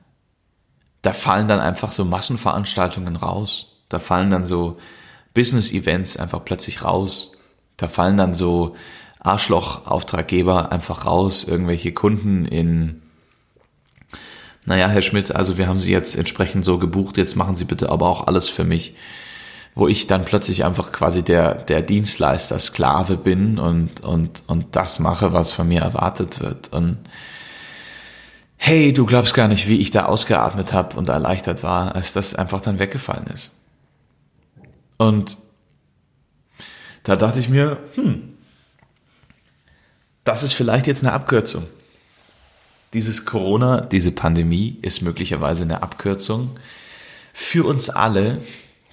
da 1.02 1.12
fallen 1.12 1.48
dann 1.48 1.60
einfach 1.60 1.92
so 1.92 2.06
Massenveranstaltungen 2.06 3.16
raus. 3.16 3.80
Da 3.90 3.98
fallen 3.98 4.30
dann 4.30 4.44
so 4.44 4.78
Business-Events 5.34 6.18
einfach 6.18 6.46
plötzlich 6.46 6.84
raus. 6.84 7.32
Da 7.78 7.88
fallen 7.88 8.18
dann 8.18 8.36
so 8.36 8.76
Arschloch-Auftraggeber 9.22 10.72
einfach 10.72 11.08
raus, 11.08 11.46
irgendwelche 11.46 11.94
Kunden 11.94 12.46
in 12.46 13.02
naja, 14.66 14.88
Herr 14.88 15.04
Schmidt, 15.04 15.36
also 15.36 15.58
wir 15.58 15.68
haben 15.68 15.78
Sie 15.78 15.92
jetzt 15.92 16.16
entsprechend 16.16 16.66
so 16.66 16.80
gebucht, 16.80 17.18
jetzt 17.18 17.36
machen 17.36 17.56
Sie 17.56 17.66
bitte 17.66 17.90
aber 17.90 18.08
auch 18.08 18.28
alles 18.28 18.50
für 18.50 18.64
mich. 18.64 18.96
Wo 19.76 19.88
ich 19.88 20.08
dann 20.08 20.24
plötzlich 20.24 20.64
einfach 20.64 20.94
quasi 20.94 21.22
der, 21.22 21.56
der 21.56 21.82
Dienstleister, 21.82 22.58
Sklave 22.60 23.18
bin 23.18 23.60
und, 23.60 24.02
und, 24.02 24.44
und 24.48 24.76
das 24.76 25.00
mache, 25.00 25.34
was 25.34 25.52
von 25.52 25.68
mir 25.68 25.82
erwartet 25.82 26.40
wird. 26.40 26.72
Und 26.72 26.98
hey, 28.56 28.94
du 28.94 29.06
glaubst 29.06 29.34
gar 29.34 29.50
nicht, 29.50 29.68
wie 29.68 29.80
ich 29.80 29.92
da 29.92 30.06
ausgeatmet 30.06 30.72
habe 30.72 30.96
und 30.96 31.10
erleichtert 31.10 31.62
war, 31.62 31.94
als 31.94 32.14
das 32.14 32.36
einfach 32.36 32.62
dann 32.62 32.80
weggefallen 32.80 33.28
ist. 33.28 33.52
Und 34.96 35.38
da 37.04 37.18
dachte 37.18 37.40
ich 37.40 37.50
mir, 37.50 37.78
hm, 37.96 38.34
das 40.24 40.42
ist 40.42 40.54
vielleicht 40.54 40.88
jetzt 40.88 41.04
eine 41.04 41.12
Abkürzung 41.12 41.66
dieses 42.96 43.26
Corona, 43.26 43.82
diese 43.82 44.14
Pandemie 44.14 44.80
ist 44.82 45.02
möglicherweise 45.02 45.64
eine 45.64 45.84
Abkürzung 45.84 46.52
für 47.34 47.66
uns 47.68 47.90
alle 47.90 48.42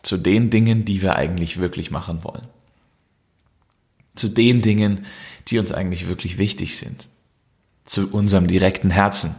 zu 0.03 0.17
den 0.17 0.51
Dingen, 0.51 0.85
die 0.85 1.03
wir 1.03 1.15
eigentlich 1.15 1.61
wirklich 1.61 1.93
machen 1.93 2.25
wollen. 2.25 2.49
Zu 4.17 4.29
den 4.29 4.61
Dingen, 4.61 5.07
die 5.47 5.61
uns 5.61 5.71
eigentlich 5.71 6.09
wirklich 6.09 6.37
wichtig 6.37 6.77
sind. 6.77 7.09
Zu 7.85 8.11
unserem 8.11 8.49
direkten 8.49 8.91
Herzen. 8.91 9.37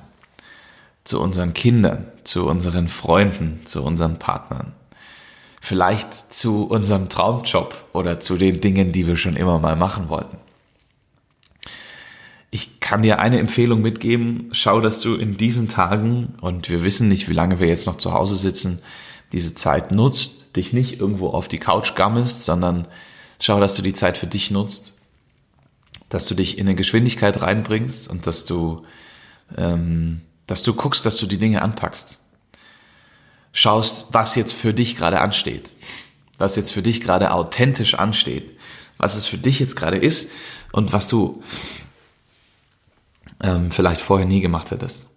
Zu 1.03 1.19
unseren 1.19 1.53
Kindern, 1.53 2.05
zu 2.23 2.47
unseren 2.47 2.87
Freunden, 2.87 3.65
zu 3.65 3.83
unseren 3.83 4.17
Partnern. 4.17 4.71
Vielleicht 5.59 6.33
zu 6.33 6.63
unserem 6.67 7.09
Traumjob 7.09 7.83
oder 7.91 8.21
zu 8.21 8.37
den 8.37 8.61
Dingen, 8.61 8.93
die 8.93 9.07
wir 9.07 9.17
schon 9.17 9.35
immer 9.35 9.59
mal 9.59 9.75
machen 9.75 10.07
wollten 10.07 10.37
kann 12.93 13.01
dir 13.01 13.17
eine 13.17 13.39
Empfehlung 13.39 13.81
mitgeben. 13.81 14.49
Schau, 14.51 14.79
dass 14.79 15.01
du 15.01 15.15
in 15.15 15.35
diesen 15.35 15.67
Tagen, 15.67 16.35
und 16.41 16.69
wir 16.69 16.83
wissen 16.83 17.07
nicht, 17.07 17.27
wie 17.27 17.33
lange 17.33 17.59
wir 17.59 17.65
jetzt 17.65 17.87
noch 17.87 17.97
zu 17.97 18.13
Hause 18.13 18.35
sitzen, 18.35 18.83
diese 19.31 19.55
Zeit 19.55 19.91
nutzt, 19.91 20.55
dich 20.55 20.73
nicht 20.73 20.99
irgendwo 20.99 21.29
auf 21.29 21.47
die 21.47 21.57
Couch 21.57 21.95
gammelst, 21.95 22.43
sondern 22.43 22.87
schau, 23.39 23.59
dass 23.59 23.73
du 23.73 23.81
die 23.81 23.93
Zeit 23.93 24.15
für 24.15 24.27
dich 24.27 24.51
nutzt, 24.51 24.93
dass 26.09 26.27
du 26.27 26.35
dich 26.35 26.59
in 26.59 26.67
eine 26.67 26.75
Geschwindigkeit 26.75 27.41
reinbringst 27.41 28.11
und 28.11 28.27
dass 28.27 28.45
du, 28.45 28.83
ähm, 29.57 30.21
dass 30.45 30.61
du 30.61 30.75
guckst, 30.75 31.03
dass 31.03 31.17
du 31.17 31.25
die 31.25 31.39
Dinge 31.39 31.63
anpackst. 31.63 32.19
Schaust, 33.53 34.09
was 34.13 34.35
jetzt 34.35 34.53
für 34.53 34.75
dich 34.75 34.97
gerade 34.97 35.19
ansteht, 35.19 35.71
was 36.37 36.55
jetzt 36.55 36.71
für 36.71 36.83
dich 36.83 37.01
gerade 37.01 37.31
authentisch 37.31 37.95
ansteht, 37.95 38.53
was 38.99 39.15
es 39.15 39.25
für 39.25 39.39
dich 39.39 39.59
jetzt 39.59 39.77
gerade 39.77 39.97
ist 39.97 40.29
und 40.73 40.93
was 40.93 41.07
du 41.07 41.41
ähm, 43.43 43.69
vielleicht 43.69 44.01
vorher 44.01 44.25
nie 44.25 44.41
gemacht 44.41 44.71
hättest. 44.71 45.09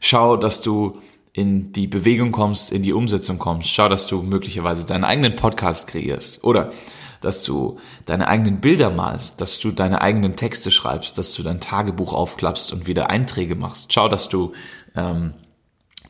Schau, 0.00 0.36
dass 0.36 0.60
du 0.60 0.98
in 1.32 1.72
die 1.72 1.86
Bewegung 1.86 2.32
kommst, 2.32 2.72
in 2.72 2.82
die 2.82 2.92
Umsetzung 2.92 3.38
kommst. 3.38 3.70
Schau, 3.70 3.88
dass 3.88 4.06
du 4.06 4.22
möglicherweise 4.22 4.86
deinen 4.86 5.04
eigenen 5.04 5.36
Podcast 5.36 5.86
kreierst 5.88 6.42
oder 6.44 6.72
dass 7.20 7.44
du 7.44 7.78
deine 8.04 8.26
eigenen 8.26 8.60
Bilder 8.60 8.90
malst, 8.90 9.40
dass 9.40 9.60
du 9.60 9.70
deine 9.70 10.00
eigenen 10.00 10.34
Texte 10.34 10.70
schreibst, 10.70 11.16
dass 11.18 11.34
du 11.34 11.42
dein 11.42 11.60
Tagebuch 11.60 12.12
aufklappst 12.12 12.72
und 12.72 12.86
wieder 12.86 13.10
Einträge 13.10 13.54
machst. 13.54 13.92
Schau, 13.92 14.08
dass 14.08 14.28
du 14.28 14.52
ähm, 14.96 15.34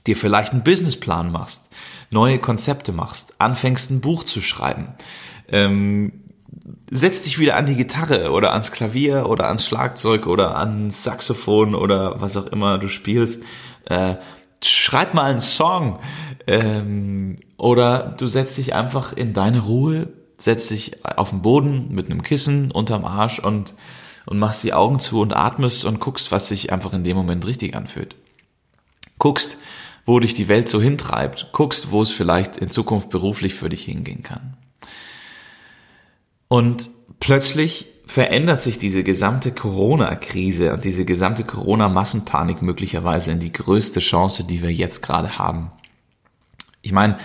dir 0.06 0.16
vielleicht 0.16 0.52
einen 0.52 0.64
Businessplan 0.64 1.30
machst, 1.30 1.68
neue 2.10 2.38
Konzepte 2.38 2.92
machst, 2.92 3.40
anfängst 3.40 3.90
ein 3.90 4.00
Buch 4.00 4.24
zu 4.24 4.40
schreiben, 4.40 4.94
ähm, 5.48 6.21
setz 6.90 7.22
dich 7.22 7.38
wieder 7.38 7.56
an 7.56 7.66
die 7.66 7.76
Gitarre 7.76 8.32
oder 8.32 8.52
ans 8.52 8.72
Klavier 8.72 9.28
oder 9.28 9.48
ans 9.48 9.66
Schlagzeug 9.66 10.26
oder 10.26 10.56
ans 10.56 11.04
Saxophon 11.04 11.74
oder 11.74 12.20
was 12.20 12.36
auch 12.36 12.46
immer 12.46 12.78
du 12.78 12.88
spielst. 12.88 13.42
Äh, 13.86 14.16
schreib 14.62 15.14
mal 15.14 15.30
einen 15.30 15.40
Song. 15.40 15.98
Ähm, 16.46 17.36
oder 17.56 18.14
du 18.18 18.26
setzt 18.26 18.58
dich 18.58 18.74
einfach 18.74 19.12
in 19.12 19.32
deine 19.32 19.60
Ruhe, 19.60 20.08
setzt 20.36 20.70
dich 20.70 21.04
auf 21.04 21.30
den 21.30 21.42
Boden 21.42 21.94
mit 21.94 22.10
einem 22.10 22.22
Kissen 22.22 22.70
unterm 22.70 23.04
Arsch 23.04 23.38
und, 23.38 23.74
und 24.26 24.38
machst 24.38 24.64
die 24.64 24.74
Augen 24.74 24.98
zu 24.98 25.20
und 25.20 25.34
atmest 25.34 25.84
und 25.84 26.00
guckst, 26.00 26.32
was 26.32 26.48
sich 26.48 26.72
einfach 26.72 26.92
in 26.92 27.04
dem 27.04 27.16
Moment 27.16 27.46
richtig 27.46 27.74
anfühlt. 27.74 28.16
Guckst, 29.18 29.58
wo 30.04 30.18
dich 30.18 30.34
die 30.34 30.48
Welt 30.48 30.68
so 30.68 30.80
hintreibt. 30.80 31.50
Guckst, 31.52 31.92
wo 31.92 32.02
es 32.02 32.10
vielleicht 32.10 32.58
in 32.58 32.70
Zukunft 32.70 33.08
beruflich 33.08 33.54
für 33.54 33.68
dich 33.68 33.84
hingehen 33.84 34.22
kann. 34.22 34.56
Und 36.52 36.90
plötzlich 37.18 37.86
verändert 38.04 38.60
sich 38.60 38.76
diese 38.76 39.02
gesamte 39.02 39.52
Corona-Krise 39.52 40.74
und 40.74 40.84
diese 40.84 41.06
gesamte 41.06 41.44
Corona-Massenpanik 41.44 42.60
möglicherweise 42.60 43.32
in 43.32 43.38
die 43.38 43.52
größte 43.52 44.00
Chance, 44.00 44.44
die 44.44 44.60
wir 44.60 44.70
jetzt 44.70 45.00
gerade 45.00 45.38
haben. 45.38 45.72
Ich 46.82 46.92
meine, 46.92 47.16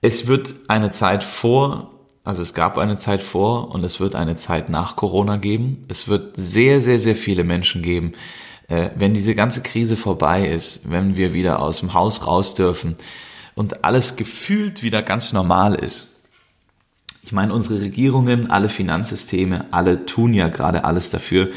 es 0.00 0.26
wird 0.26 0.54
eine 0.68 0.90
Zeit 0.90 1.22
vor, 1.22 1.90
also 2.24 2.40
es 2.40 2.54
gab 2.54 2.78
eine 2.78 2.96
Zeit 2.96 3.22
vor 3.22 3.74
und 3.74 3.84
es 3.84 4.00
wird 4.00 4.14
eine 4.14 4.36
Zeit 4.36 4.70
nach 4.70 4.96
Corona 4.96 5.36
geben. 5.36 5.84
Es 5.88 6.08
wird 6.08 6.32
sehr, 6.38 6.80
sehr, 6.80 6.98
sehr 6.98 7.14
viele 7.14 7.44
Menschen 7.44 7.82
geben, 7.82 8.12
äh, 8.68 8.88
wenn 8.96 9.12
diese 9.12 9.34
ganze 9.34 9.60
Krise 9.60 9.98
vorbei 9.98 10.48
ist, 10.48 10.90
wenn 10.90 11.18
wir 11.18 11.34
wieder 11.34 11.60
aus 11.60 11.80
dem 11.80 11.92
Haus 11.92 12.26
raus 12.26 12.54
dürfen 12.54 12.96
und 13.54 13.84
alles 13.84 14.16
gefühlt 14.16 14.82
wieder 14.82 15.02
ganz 15.02 15.34
normal 15.34 15.74
ist 15.74 16.15
ich 17.26 17.32
meine, 17.32 17.52
unsere 17.52 17.80
Regierungen, 17.80 18.52
alle 18.52 18.68
Finanzsysteme, 18.68 19.66
alle 19.72 20.06
tun 20.06 20.32
ja 20.32 20.46
gerade 20.46 20.84
alles 20.84 21.10
dafür, 21.10 21.50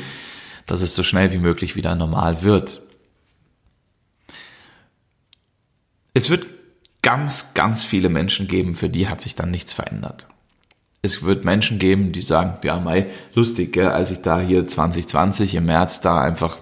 dass 0.66 0.82
es 0.82 0.96
so 0.96 1.04
schnell 1.04 1.32
wie 1.32 1.38
möglich 1.38 1.76
wieder 1.76 1.94
normal 1.94 2.42
wird. 2.42 2.82
Es 6.16 6.32
wird 6.32 6.48
ganz, 7.04 7.54
ganz 7.54 7.84
viele 7.84 8.10
Menschen 8.10 8.48
geben, 8.48 8.74
für 8.74 8.90
die 8.90 9.08
hat 9.08 9.22
sich 9.22 9.36
dann 9.36 9.52
nichts 9.52 9.72
verändert 9.72 10.28
es 11.02 11.24
wird 11.24 11.46
Menschen 11.46 11.80
geben, 11.80 12.12
die 12.12 12.22
sagen, 12.22 12.58
ja, 12.64 12.78
Mai, 12.80 13.08
lustig, 13.34 13.72
gell, 13.72 13.88
als 13.88 14.12
ich 14.12 14.22
da 14.22 14.40
hier 14.40 14.68
2020 14.68 15.56
im 15.56 15.66
März 15.66 16.02
da 16.02 16.20
einfach 16.20 16.58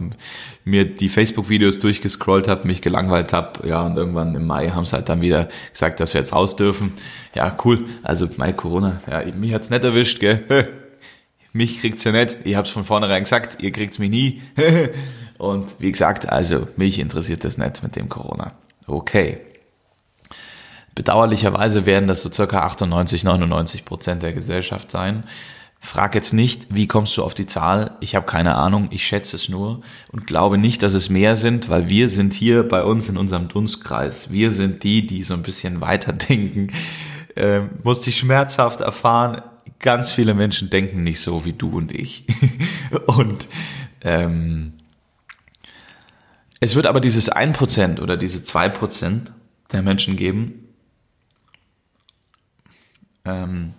mir 0.64 0.86
die 0.86 1.10
Facebook-Videos 1.10 1.80
durchgescrollt 1.80 2.48
habe, 2.48 2.68
mich 2.68 2.82
gelangweilt 2.82 3.34
habe, 3.34 3.68
ja, 3.68 3.84
und 3.86 3.98
irgendwann 3.98 4.36
im 4.36 4.46
Mai 4.46 4.70
haben 4.70 4.86
sie 4.86 4.94
halt 4.94 5.10
dann 5.10 5.22
wieder 5.22 5.50
gesagt, 5.72 6.00
dass 6.00 6.14
wir 6.14 6.22
jetzt 6.22 6.34
raus 6.34 6.56
dürfen. 6.56 6.94
Ja, 7.34 7.56
cool, 7.66 7.86
also 8.04 8.28
Mai 8.38 8.54
Corona, 8.54 9.02
ja, 9.10 9.24
mich 9.34 9.54
hat's 9.54 9.72
nicht 9.72 9.84
erwischt, 9.84 10.20
gell. 10.20 10.44
mich 11.54 11.82
kriegt's 11.82 12.04
ja 12.04 12.12
nicht, 12.12 12.38
ich 12.44 12.56
hab's 12.56 12.70
von 12.70 12.86
vornherein 12.86 13.24
gesagt, 13.24 13.64
ihr 13.64 13.72
kriegt's 13.72 13.98
mich 13.98 14.12
nie. 14.12 14.42
und 15.40 15.80
wie 15.80 15.92
gesagt, 15.92 16.30
also 16.30 16.68
mich 16.76 17.00
interessiert 17.00 17.44
das 17.44 17.58
nicht 17.58 17.82
mit 17.82 17.96
dem 17.96 18.08
Corona. 18.08 18.52
Okay. 18.86 19.47
Bedauerlicherweise 20.98 21.86
werden 21.86 22.08
das 22.08 22.24
so 22.24 22.32
circa 22.32 22.62
98, 22.62 23.24
99 23.24 23.86
Prozent 23.86 24.24
der 24.24 24.34
Gesellschaft 24.34 24.90
sein. 24.90 25.26
Frag 25.80 26.16
jetzt 26.16 26.34
nicht, 26.34 26.66
wie 26.74 26.88
kommst 26.88 27.16
du 27.18 27.24
auf 27.24 27.36
die 27.36 27.46
Zahl? 27.46 27.92
Ich 28.00 28.16
habe 28.16 28.26
keine 28.26 28.56
Ahnung, 28.56 28.88
ich 28.90 29.06
schätze 29.06 29.36
es 29.36 29.48
nur 29.48 29.82
und 30.12 30.26
glaube 30.26 30.58
nicht, 30.58 30.82
dass 30.82 30.94
es 30.94 31.12
mehr 31.12 31.36
sind, 31.36 31.70
weil 31.70 31.88
wir 31.88 32.10
sind 32.10 32.34
hier 32.34 32.68
bei 32.68 32.84
uns 32.84 33.10
in 33.10 33.18
unserem 33.18 33.48
Dunstkreis. 33.48 34.32
Wir 34.32 34.52
sind 34.52 34.82
die, 34.82 35.06
die 35.06 35.22
so 35.22 35.36
ein 35.36 35.44
bisschen 35.44 35.82
weiterdenken. 35.82 36.74
Ähm, 37.36 37.70
musste 37.84 38.10
ich 38.10 38.18
schmerzhaft 38.18 38.82
erfahren, 38.82 39.44
ganz 39.78 40.10
viele 40.10 40.34
Menschen 40.34 40.72
denken 40.72 41.04
nicht 41.04 41.20
so 41.20 41.46
wie 41.46 41.54
du 41.54 41.78
und 41.78 41.92
ich. 41.92 42.26
und 43.06 43.48
ähm, 44.02 44.74
es 46.60 46.76
wird 46.76 46.88
aber 46.88 47.02
dieses 47.02 47.32
1% 47.32 48.02
oder 48.02 48.18
diese 48.18 48.40
2% 48.40 49.28
der 49.72 49.84
Menschen 49.84 50.16
geben, 50.16 50.64
ähm, 53.28 53.74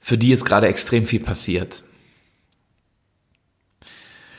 für 0.00 0.18
die 0.18 0.28
jetzt 0.28 0.44
gerade 0.44 0.68
extrem 0.68 1.06
viel 1.06 1.20
passiert. 1.20 1.82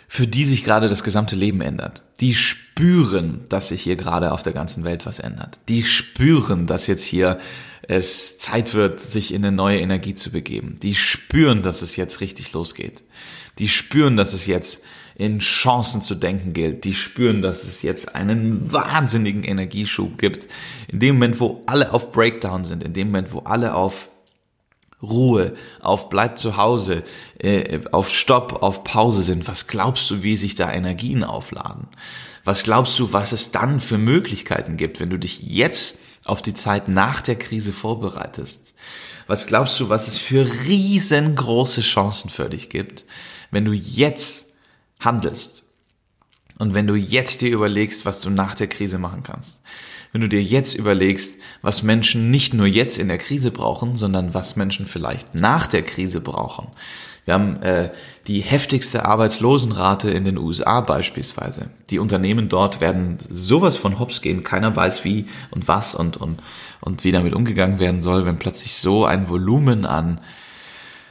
Für 0.08 0.28
die 0.28 0.46
sich 0.46 0.64
gerade 0.64 0.88
das 0.88 1.04
gesamte 1.04 1.36
Leben 1.36 1.62
ändert. 1.62 2.04
Die 2.22 2.36
spüren, 2.36 3.46
dass 3.50 3.70
sich 3.70 3.82
hier 3.82 3.96
gerade 3.96 4.32
auf 4.32 4.44
der 4.44 4.54
ganzen 4.54 4.84
Welt 4.84 5.06
was 5.06 5.20
ändert. 5.20 5.60
Die 5.68 5.84
spüren, 5.84 6.68
dass 6.68 6.88
jetzt 6.88 7.04
hier 7.04 7.40
es 7.88 8.38
Zeit 8.38 8.74
wird, 8.74 9.02
sich 9.02 9.34
in 9.34 9.44
eine 9.46 9.56
neue 9.56 9.80
Energie 9.80 10.16
zu 10.16 10.32
begeben. 10.32 10.78
Die 10.82 10.96
spüren, 10.96 11.64
dass 11.64 11.82
es 11.82 11.96
jetzt 11.96 12.22
richtig 12.22 12.54
losgeht. 12.54 13.04
Die 13.60 13.70
spüren, 13.70 14.18
dass 14.18 14.34
es 14.34 14.46
jetzt 14.46 14.84
in 15.16 15.40
Chancen 15.40 16.02
zu 16.02 16.14
denken 16.16 16.54
gilt. 16.54 16.84
Die 16.84 16.94
spüren, 16.94 17.42
dass 17.42 17.64
es 17.64 17.82
jetzt 17.82 18.16
einen 18.16 18.72
wahnsinnigen 18.72 19.44
Energieschub 19.44 20.18
gibt. 20.18 20.48
In 20.88 21.00
dem 21.00 21.16
Moment, 21.16 21.40
wo 21.40 21.64
alle 21.66 21.94
auf 21.94 22.12
Breakdown 22.12 22.66
sind, 22.66 22.84
in 22.84 22.94
dem 22.94 23.08
Moment, 23.08 23.34
wo 23.34 23.40
alle 23.40 23.76
auf 23.76 24.10
Ruhe, 25.02 25.56
auf 25.82 26.10
bleib 26.10 26.38
zu 26.38 26.58
Hause, 26.58 27.04
äh, 27.40 27.80
auf 27.92 28.10
Stopp, 28.10 28.62
auf 28.62 28.84
Pause 28.84 29.24
sind, 29.24 29.48
was 29.48 29.68
glaubst 29.68 30.10
du, 30.10 30.24
wie 30.24 30.36
sich 30.36 30.56
da 30.56 30.72
Energien 30.72 31.24
aufladen? 31.24 31.88
Was 32.44 32.64
glaubst 32.64 33.00
du, 33.00 33.12
was 33.14 33.32
es 33.32 33.52
dann 33.52 33.80
für 33.80 33.98
Möglichkeiten 33.98 34.78
gibt, 34.78 35.00
wenn 35.00 35.10
du 35.10 35.18
dich 35.18 35.42
jetzt 35.42 35.98
auf 36.26 36.42
die 36.42 36.54
Zeit 36.54 36.90
nach 36.90 37.22
der 37.22 37.36
Krise 37.36 37.74
vorbereitest? 37.74 38.74
Was 39.28 39.48
glaubst 39.48 39.80
du, 39.80 39.90
was 39.90 40.08
es 40.08 40.18
für 40.18 40.46
riesengroße 40.66 41.82
Chancen 41.82 42.30
für 42.30 42.50
dich 42.50 42.70
gibt, 42.70 43.06
wenn 43.52 43.66
du 43.66 43.74
jetzt 43.74 44.54
handelst. 45.00 45.64
Und 46.58 46.74
wenn 46.74 46.88
du 46.88 46.96
jetzt 46.96 47.42
dir 47.42 47.52
überlegst, 47.52 48.06
was 48.06 48.22
du 48.22 48.30
nach 48.30 48.56
der 48.56 48.68
Krise 48.68 48.98
machen 48.98 49.24
kannst, 49.24 49.62
wenn 50.12 50.22
du 50.22 50.30
dir 50.30 50.42
jetzt 50.42 50.74
überlegst, 50.76 51.42
was 51.62 51.84
Menschen 51.84 52.32
nicht 52.32 52.54
nur 52.54 52.68
jetzt 52.68 52.98
in 52.98 53.10
der 53.10 53.18
Krise 53.18 53.52
brauchen, 53.52 53.98
sondern 53.98 54.34
was 54.34 54.56
Menschen 54.56 54.86
vielleicht 54.86 55.36
nach 55.36 55.68
der 55.68 55.84
Krise 55.84 56.22
brauchen. 56.22 56.68
Wir 57.26 57.34
haben 57.34 57.62
äh, 57.64 57.90
die 58.28 58.40
heftigste 58.40 59.04
Arbeitslosenrate 59.04 60.12
in 60.12 60.24
den 60.24 60.38
USA 60.38 60.80
beispielsweise. 60.82 61.72
Die 61.90 62.00
Unternehmen 62.00 62.50
dort 62.50 62.80
werden 62.80 63.18
sowas 63.28 63.76
von 63.76 64.00
hops 64.00 64.22
gehen. 64.22 64.44
Keiner 64.44 64.76
weiß 64.76 65.04
wie 65.04 65.26
und 65.50 65.68
was 65.68 65.96
und, 65.96 66.18
und, 66.18 66.40
und 66.82 67.04
wie 67.04 67.12
damit 67.12 67.34
umgegangen 67.34 67.80
werden 67.80 68.02
soll, 68.02 68.26
wenn 68.26 68.38
plötzlich 68.38 68.76
so 68.76 69.06
ein 69.06 69.28
Volumen 69.28 69.86
an 69.86 70.22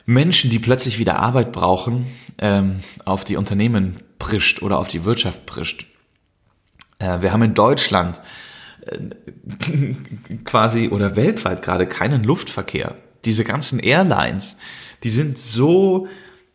Menschen, 0.07 0.51
die 0.51 0.59
plötzlich 0.61 0.99
wieder 0.99 1.19
Arbeit 1.19 1.51
brauchen, 1.51 2.07
ähm, 2.39 2.81
auf 3.05 3.25
die 3.25 3.37
Unternehmen 3.37 3.97
prischt 4.19 4.63
oder 4.63 4.79
auf 4.79 4.89
die 4.89 5.05
Wirtschaft 5.05 5.47
prischt. 5.47 5.87
Äh, 6.99 7.21
wir 7.21 7.33
haben 7.33 7.43
in 7.43 7.55
Deutschland 7.55 8.21
äh, 8.87 9.95
quasi 10.45 10.89
oder 10.89 11.17
weltweit 11.17 11.63
gerade 11.63 11.87
keinen 11.87 12.23
Luftverkehr. 12.23 12.97
Diese 13.25 13.45
ganzen 13.45 13.79
Airlines, 13.79 14.59
die 15.03 15.11
sind 15.11 15.39
so 15.39 16.09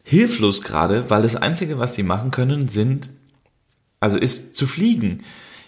hilflos 0.03 0.61
gerade, 0.61 1.09
weil 1.09 1.21
das 1.21 1.35
Einzige, 1.35 1.79
was 1.79 1.95
sie 1.95 2.03
machen 2.03 2.31
können, 2.31 2.67
sind, 2.67 3.09
also 3.99 4.17
ist 4.17 4.55
zu 4.55 4.65
fliegen. 4.65 5.23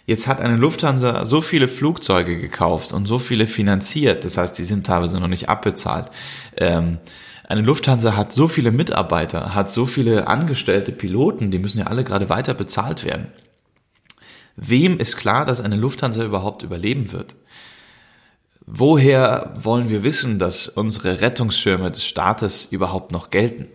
Jetzt 0.08 0.28
hat 0.28 0.41
eine 0.41 0.56
Lufthansa 0.56 1.26
so 1.26 1.41
viele 1.41 1.67
Flugzeuge 1.67 2.39
gekauft 2.39 2.91
und 2.91 3.06
so 3.06 3.19
viele 3.19 3.45
finanziert, 3.45 4.26
das 4.26 4.38
heißt, 4.38 4.58
die 4.58 4.63
sind 4.63 4.86
teilweise 4.86 5.19
noch 5.19 5.28
nicht 5.28 5.47
abbezahlt. 5.47 6.10
Ähm, 6.58 6.97
eine 7.47 7.62
Lufthansa 7.62 8.15
hat 8.15 8.32
so 8.32 8.47
viele 8.47 8.71
Mitarbeiter, 8.71 9.54
hat 9.56 9.69
so 9.69 9.86
viele 9.86 10.27
angestellte 10.27 10.91
Piloten, 10.91 11.51
die 11.51 11.60
müssen 11.60 11.80
ja 11.80 11.88
alle 11.88 12.04
gerade 12.04 12.30
weiter 12.30 12.54
bezahlt 12.54 13.04
werden. 13.04 13.27
Wem 14.56 14.97
ist 14.97 15.17
klar, 15.17 15.45
dass 15.45 15.62
eine 15.62 15.75
Lufthansa 15.75 16.23
überhaupt 16.23 16.63
überleben 16.63 17.12
wird? 17.12 17.36
Woher 18.65 19.54
wollen 19.58 19.89
wir 19.89 20.04
wissen, 20.04 20.39
dass 20.39 20.67
unsere 20.67 21.21
Rettungsschirme 21.21 21.91
des 21.91 22.06
Staates 22.06 22.65
überhaupt 22.69 23.12
noch 23.12 23.30
gelten? 23.30 23.67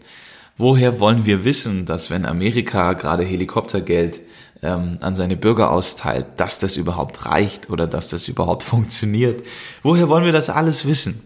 Woher 0.57 1.01
wollen 1.01 1.27
wir 1.27 1.45
wissen, 1.45 1.85
dass 1.85 2.09
wenn 2.09 2.25
Amerika 2.25 2.95
gerade 2.95 3.25
Helikoptergeld 3.25 4.21
ähm, 4.63 4.99
an 5.01 5.15
seine 5.15 5.37
Bürger 5.37 5.71
austeilt, 5.71 6.27
dass 6.39 6.61
das 6.61 6.77
überhaupt 6.77 7.27
reicht 7.27 7.69
oder 7.69 7.87
dass 7.87 8.09
das 8.09 8.29
überhaupt 8.29 8.63
funktioniert? 8.63 9.43
Woher 9.83 10.09
wollen 10.09 10.25
wir 10.25 10.33
das 10.33 10.49
alles 10.49 10.87
wissen? 10.87 11.23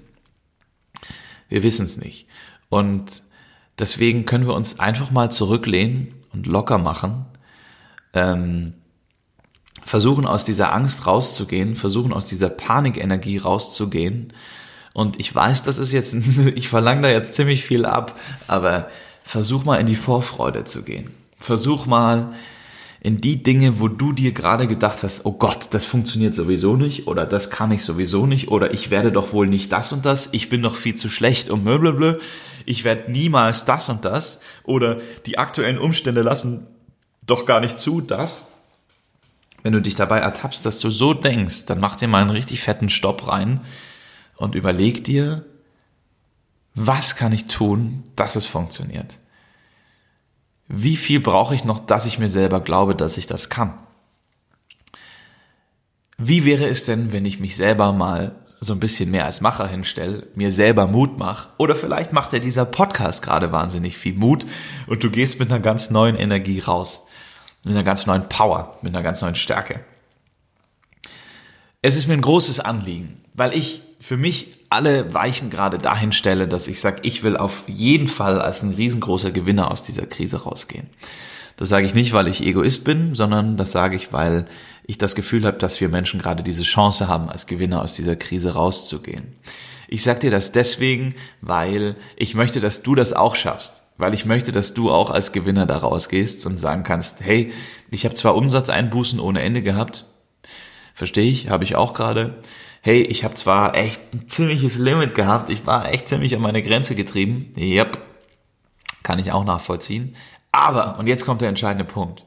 Wir 1.50 1.62
wissen 1.62 1.84
es 1.84 1.98
nicht. 1.98 2.26
Und 2.70 3.22
deswegen 3.78 4.24
können 4.24 4.46
wir 4.46 4.54
uns 4.54 4.80
einfach 4.80 5.10
mal 5.10 5.30
zurücklehnen 5.30 6.14
und 6.32 6.46
locker 6.46 6.78
machen, 6.78 7.26
ähm, 8.14 8.72
versuchen 9.84 10.26
aus 10.26 10.44
dieser 10.44 10.72
Angst 10.72 11.06
rauszugehen, 11.06 11.76
versuchen 11.76 12.12
aus 12.12 12.24
dieser 12.24 12.48
Panikenergie 12.48 13.38
rauszugehen. 13.38 14.32
Und 14.92 15.18
ich 15.20 15.34
weiß, 15.34 15.64
das 15.64 15.78
ist 15.78 15.92
jetzt, 15.92 16.14
ich 16.54 16.68
verlange 16.68 17.02
da 17.02 17.10
jetzt 17.10 17.34
ziemlich 17.34 17.64
viel 17.64 17.84
ab, 17.84 18.18
aber 18.46 18.88
versuch 19.22 19.64
mal 19.64 19.80
in 19.80 19.86
die 19.86 19.96
Vorfreude 19.96 20.64
zu 20.64 20.82
gehen. 20.82 21.10
Versuch 21.38 21.86
mal 21.86 22.32
in 23.00 23.18
die 23.18 23.42
Dinge, 23.42 23.80
wo 23.80 23.88
du 23.88 24.12
dir 24.12 24.32
gerade 24.32 24.66
gedacht 24.66 25.02
hast, 25.02 25.24
oh 25.24 25.32
Gott, 25.32 25.68
das 25.72 25.86
funktioniert 25.86 26.34
sowieso 26.34 26.76
nicht 26.76 27.06
oder 27.06 27.24
das 27.24 27.50
kann 27.50 27.72
ich 27.72 27.82
sowieso 27.82 28.26
nicht 28.26 28.48
oder 28.48 28.74
ich 28.74 28.90
werde 28.90 29.10
doch 29.10 29.32
wohl 29.32 29.46
nicht 29.46 29.72
das 29.72 29.92
und 29.92 30.04
das, 30.04 30.28
ich 30.32 30.50
bin 30.50 30.62
doch 30.62 30.76
viel 30.76 30.94
zu 30.94 31.08
schlecht 31.08 31.48
und 31.48 31.64
blablabla, 31.64 32.16
ich 32.66 32.84
werde 32.84 33.10
niemals 33.10 33.64
das 33.64 33.88
und 33.88 34.04
das 34.04 34.38
oder 34.64 35.00
die 35.24 35.38
aktuellen 35.38 35.78
Umstände 35.78 36.20
lassen 36.20 36.66
doch 37.26 37.46
gar 37.46 37.60
nicht 37.60 37.78
zu, 37.78 38.02
das. 38.02 38.48
Wenn 39.62 39.72
du 39.72 39.80
dich 39.80 39.94
dabei 39.94 40.18
ertappst, 40.18 40.64
dass 40.66 40.80
du 40.80 40.90
so 40.90 41.14
denkst, 41.14 41.66
dann 41.66 41.80
mach 41.80 41.96
dir 41.96 42.08
mal 42.08 42.20
einen 42.20 42.30
richtig 42.30 42.60
fetten 42.60 42.90
Stopp 42.90 43.28
rein 43.28 43.60
und 44.36 44.54
überleg 44.54 45.04
dir, 45.04 45.44
was 46.74 47.16
kann 47.16 47.32
ich 47.32 47.46
tun, 47.46 48.04
dass 48.16 48.36
es 48.36 48.46
funktioniert? 48.46 49.18
Wie 50.72 50.96
viel 50.96 51.18
brauche 51.18 51.54
ich 51.54 51.64
noch, 51.64 51.80
dass 51.80 52.06
ich 52.06 52.20
mir 52.20 52.28
selber 52.28 52.60
glaube, 52.60 52.94
dass 52.94 53.18
ich 53.18 53.26
das 53.26 53.50
kann? 53.50 53.74
Wie 56.16 56.44
wäre 56.44 56.68
es 56.68 56.84
denn, 56.84 57.12
wenn 57.12 57.24
ich 57.24 57.40
mich 57.40 57.56
selber 57.56 57.92
mal 57.92 58.36
so 58.60 58.72
ein 58.74 58.78
bisschen 58.78 59.10
mehr 59.10 59.24
als 59.24 59.40
Macher 59.40 59.66
hinstelle, 59.66 60.28
mir 60.36 60.52
selber 60.52 60.86
Mut 60.86 61.18
mache? 61.18 61.48
Oder 61.58 61.74
vielleicht 61.74 62.12
macht 62.12 62.32
ja 62.32 62.38
dieser 62.38 62.66
Podcast 62.66 63.20
gerade 63.22 63.50
wahnsinnig 63.50 63.98
viel 63.98 64.14
Mut 64.14 64.46
und 64.86 65.02
du 65.02 65.10
gehst 65.10 65.40
mit 65.40 65.50
einer 65.50 65.58
ganz 65.58 65.90
neuen 65.90 66.14
Energie 66.14 66.60
raus, 66.60 67.04
mit 67.64 67.74
einer 67.74 67.82
ganz 67.82 68.06
neuen 68.06 68.28
Power, 68.28 68.78
mit 68.82 68.94
einer 68.94 69.02
ganz 69.02 69.22
neuen 69.22 69.34
Stärke. 69.34 69.80
Es 71.82 71.96
ist 71.96 72.06
mir 72.06 72.14
ein 72.14 72.20
großes 72.20 72.60
Anliegen, 72.60 73.24
weil 73.34 73.54
ich 73.54 73.82
für 73.98 74.16
mich 74.16 74.59
alle 74.70 75.12
Weichen 75.12 75.50
gerade 75.50 75.78
dahin 75.78 76.12
stelle, 76.12 76.48
dass 76.48 76.68
ich 76.68 76.80
sage, 76.80 77.00
ich 77.02 77.22
will 77.22 77.36
auf 77.36 77.64
jeden 77.66 78.06
Fall 78.06 78.40
als 78.40 78.62
ein 78.62 78.72
riesengroßer 78.72 79.32
Gewinner 79.32 79.70
aus 79.70 79.82
dieser 79.82 80.06
Krise 80.06 80.44
rausgehen. 80.44 80.88
Das 81.56 81.68
sage 81.68 81.84
ich 81.84 81.94
nicht, 81.94 82.12
weil 82.12 82.28
ich 82.28 82.42
Egoist 82.42 82.84
bin, 82.84 83.14
sondern 83.14 83.56
das 83.56 83.72
sage 83.72 83.96
ich, 83.96 84.12
weil 84.12 84.46
ich 84.86 84.96
das 84.96 85.14
Gefühl 85.14 85.44
habe, 85.44 85.58
dass 85.58 85.80
wir 85.80 85.88
Menschen 85.88 86.22
gerade 86.22 86.42
diese 86.42 86.62
Chance 86.62 87.08
haben, 87.08 87.28
als 87.28 87.46
Gewinner 87.46 87.82
aus 87.82 87.96
dieser 87.96 88.16
Krise 88.16 88.54
rauszugehen. 88.54 89.36
Ich 89.88 90.04
sage 90.04 90.20
dir 90.20 90.30
das 90.30 90.52
deswegen, 90.52 91.14
weil 91.40 91.96
ich 92.16 92.34
möchte, 92.34 92.60
dass 92.60 92.82
du 92.82 92.94
das 92.94 93.12
auch 93.12 93.34
schaffst. 93.34 93.84
Weil 93.98 94.14
ich 94.14 94.24
möchte, 94.24 94.52
dass 94.52 94.72
du 94.72 94.90
auch 94.90 95.10
als 95.10 95.32
Gewinner 95.32 95.66
da 95.66 95.76
rausgehst 95.76 96.46
und 96.46 96.56
sagen 96.56 96.84
kannst, 96.84 97.20
hey, 97.20 97.52
ich 97.90 98.04
habe 98.06 98.14
zwar 98.14 98.36
Umsatzeinbußen 98.36 99.20
ohne 99.20 99.42
Ende 99.42 99.60
gehabt, 99.62 100.06
verstehe 100.94 101.30
ich, 101.30 101.50
habe 101.50 101.64
ich 101.64 101.76
auch 101.76 101.92
gerade. 101.92 102.36
Hey, 102.82 103.02
ich 103.02 103.24
habe 103.24 103.34
zwar 103.34 103.76
echt 103.76 104.14
ein 104.14 104.26
ziemliches 104.26 104.78
Limit 104.78 105.14
gehabt, 105.14 105.50
ich 105.50 105.66
war 105.66 105.92
echt 105.92 106.08
ziemlich 106.08 106.34
an 106.34 106.40
meine 106.40 106.62
Grenze 106.62 106.94
getrieben. 106.94 107.52
Yep, 107.58 107.98
kann 109.02 109.18
ich 109.18 109.32
auch 109.32 109.44
nachvollziehen. 109.44 110.16
Aber, 110.50 110.98
und 110.98 111.06
jetzt 111.06 111.26
kommt 111.26 111.42
der 111.42 111.50
entscheidende 111.50 111.84
Punkt, 111.84 112.24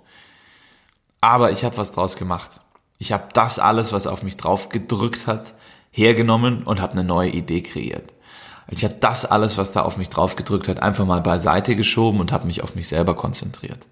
aber 1.21 1.51
ich 1.51 1.63
habe 1.63 1.77
was 1.77 1.91
draus 1.91 2.17
gemacht. 2.17 2.61
Ich 2.99 3.11
habe 3.11 3.29
das 3.33 3.57
alles, 3.57 3.93
was 3.93 4.05
auf 4.05 4.21
mich 4.21 4.37
drauf 4.37 4.69
gedrückt 4.69 5.25
hat, 5.25 5.55
hergenommen 5.89 6.63
und 6.63 6.81
habe 6.81 6.93
eine 6.93 7.03
neue 7.03 7.31
Idee 7.31 7.61
kreiert. 7.61 8.13
Ich 8.69 8.83
habe 8.83 8.95
das 8.99 9.25
alles, 9.25 9.57
was 9.57 9.71
da 9.71 9.81
auf 9.81 9.97
mich 9.97 10.09
drauf 10.09 10.35
gedrückt 10.35 10.67
hat, 10.67 10.81
einfach 10.81 11.05
mal 11.05 11.21
beiseite 11.21 11.75
geschoben 11.75 12.19
und 12.19 12.31
habe 12.31 12.45
mich 12.45 12.61
auf 12.61 12.75
mich 12.75 12.87
selber 12.87 13.15
konzentriert. 13.15 13.87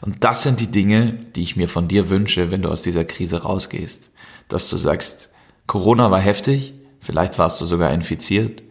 Und 0.00 0.24
das 0.24 0.42
sind 0.42 0.58
die 0.58 0.70
Dinge, 0.70 1.12
die 1.12 1.42
ich 1.42 1.56
mir 1.56 1.68
von 1.68 1.86
dir 1.86 2.10
wünsche, 2.10 2.50
wenn 2.50 2.62
du 2.62 2.70
aus 2.70 2.82
dieser 2.82 3.04
Krise 3.04 3.42
rausgehst. 3.42 4.10
Dass 4.48 4.68
du 4.68 4.76
sagst, 4.76 5.30
Corona 5.66 6.10
war 6.10 6.20
heftig, 6.20 6.74
vielleicht 7.00 7.38
warst 7.38 7.60
du 7.60 7.64
sogar 7.64 7.92
infiziert, 7.92 8.62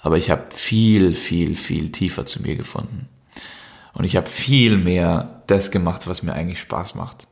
aber 0.00 0.16
ich 0.16 0.30
habe 0.30 0.44
viel, 0.54 1.14
viel, 1.14 1.56
viel 1.56 1.90
tiefer 1.90 2.26
zu 2.26 2.42
mir 2.42 2.56
gefunden. 2.56 3.08
Und 3.92 4.04
ich 4.04 4.16
habe 4.16 4.28
viel 4.28 4.76
mehr 4.76 5.42
das 5.46 5.70
gemacht, 5.70 6.06
was 6.06 6.22
mir 6.22 6.34
eigentlich 6.34 6.60
Spaß 6.60 6.94
macht. 6.94 7.26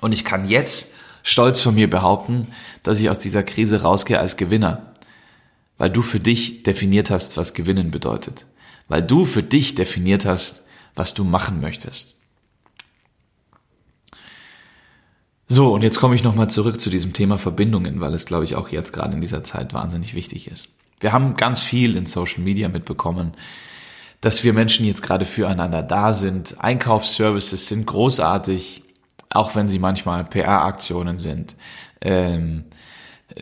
Und 0.00 0.12
ich 0.12 0.24
kann 0.24 0.48
jetzt 0.48 0.90
stolz 1.22 1.60
von 1.60 1.74
mir 1.74 1.88
behaupten, 1.88 2.48
dass 2.82 2.98
ich 2.98 3.08
aus 3.08 3.18
dieser 3.18 3.42
Krise 3.42 3.82
rausgehe 3.82 4.18
als 4.18 4.36
Gewinner. 4.36 4.92
Weil 5.78 5.90
du 5.90 6.02
für 6.02 6.20
dich 6.20 6.62
definiert 6.64 7.10
hast, 7.10 7.36
was 7.36 7.54
Gewinnen 7.54 7.90
bedeutet. 7.90 8.46
Weil 8.88 9.02
du 9.02 9.24
für 9.24 9.42
dich 9.42 9.74
definiert 9.74 10.24
hast, 10.24 10.64
was 10.94 11.14
du 11.14 11.24
machen 11.24 11.60
möchtest. 11.60 12.16
So, 15.54 15.72
und 15.72 15.82
jetzt 15.82 16.00
komme 16.00 16.16
ich 16.16 16.24
nochmal 16.24 16.50
zurück 16.50 16.80
zu 16.80 16.90
diesem 16.90 17.12
Thema 17.12 17.38
Verbindungen, 17.38 18.00
weil 18.00 18.12
es, 18.12 18.26
glaube 18.26 18.42
ich, 18.42 18.56
auch 18.56 18.70
jetzt 18.70 18.90
gerade 18.92 19.14
in 19.14 19.20
dieser 19.20 19.44
Zeit 19.44 19.72
wahnsinnig 19.72 20.16
wichtig 20.16 20.50
ist. 20.50 20.66
Wir 20.98 21.12
haben 21.12 21.36
ganz 21.36 21.60
viel 21.60 21.96
in 21.96 22.06
Social 22.06 22.42
Media 22.42 22.68
mitbekommen, 22.68 23.34
dass 24.20 24.42
wir 24.42 24.52
Menschen 24.52 24.84
jetzt 24.84 25.02
gerade 25.02 25.24
füreinander 25.24 25.84
da 25.84 26.12
sind. 26.12 26.56
Einkaufsservices 26.58 27.68
sind 27.68 27.86
großartig, 27.86 28.82
auch 29.30 29.54
wenn 29.54 29.68
sie 29.68 29.78
manchmal 29.78 30.24
PR-Aktionen 30.24 31.20
sind. 31.20 31.54
Ähm, 32.00 32.64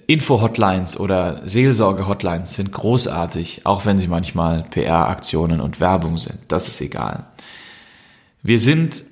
Info-Hotlines 0.06 1.00
oder 1.00 1.40
Seelsorge-Hotlines 1.48 2.52
sind 2.52 2.72
großartig, 2.72 3.64
auch 3.64 3.86
wenn 3.86 3.96
sie 3.96 4.08
manchmal 4.08 4.64
PR-Aktionen 4.64 5.62
und 5.62 5.80
Werbung 5.80 6.18
sind. 6.18 6.40
Das 6.48 6.68
ist 6.68 6.78
egal. 6.82 7.24
Wir 8.42 8.58
sind 8.58 9.02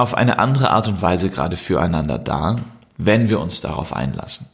auf 0.00 0.14
eine 0.14 0.38
andere 0.38 0.70
Art 0.70 0.88
und 0.88 1.02
Weise 1.02 1.30
gerade 1.30 1.56
füreinander 1.56 2.18
da, 2.18 2.56
wenn 2.96 3.28
wir 3.28 3.40
uns 3.40 3.60
darauf 3.60 3.92
einlassen. 3.92 4.46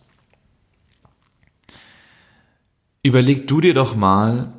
Überleg 3.02 3.46
du 3.46 3.60
dir 3.60 3.74
doch 3.74 3.94
mal, 3.94 4.52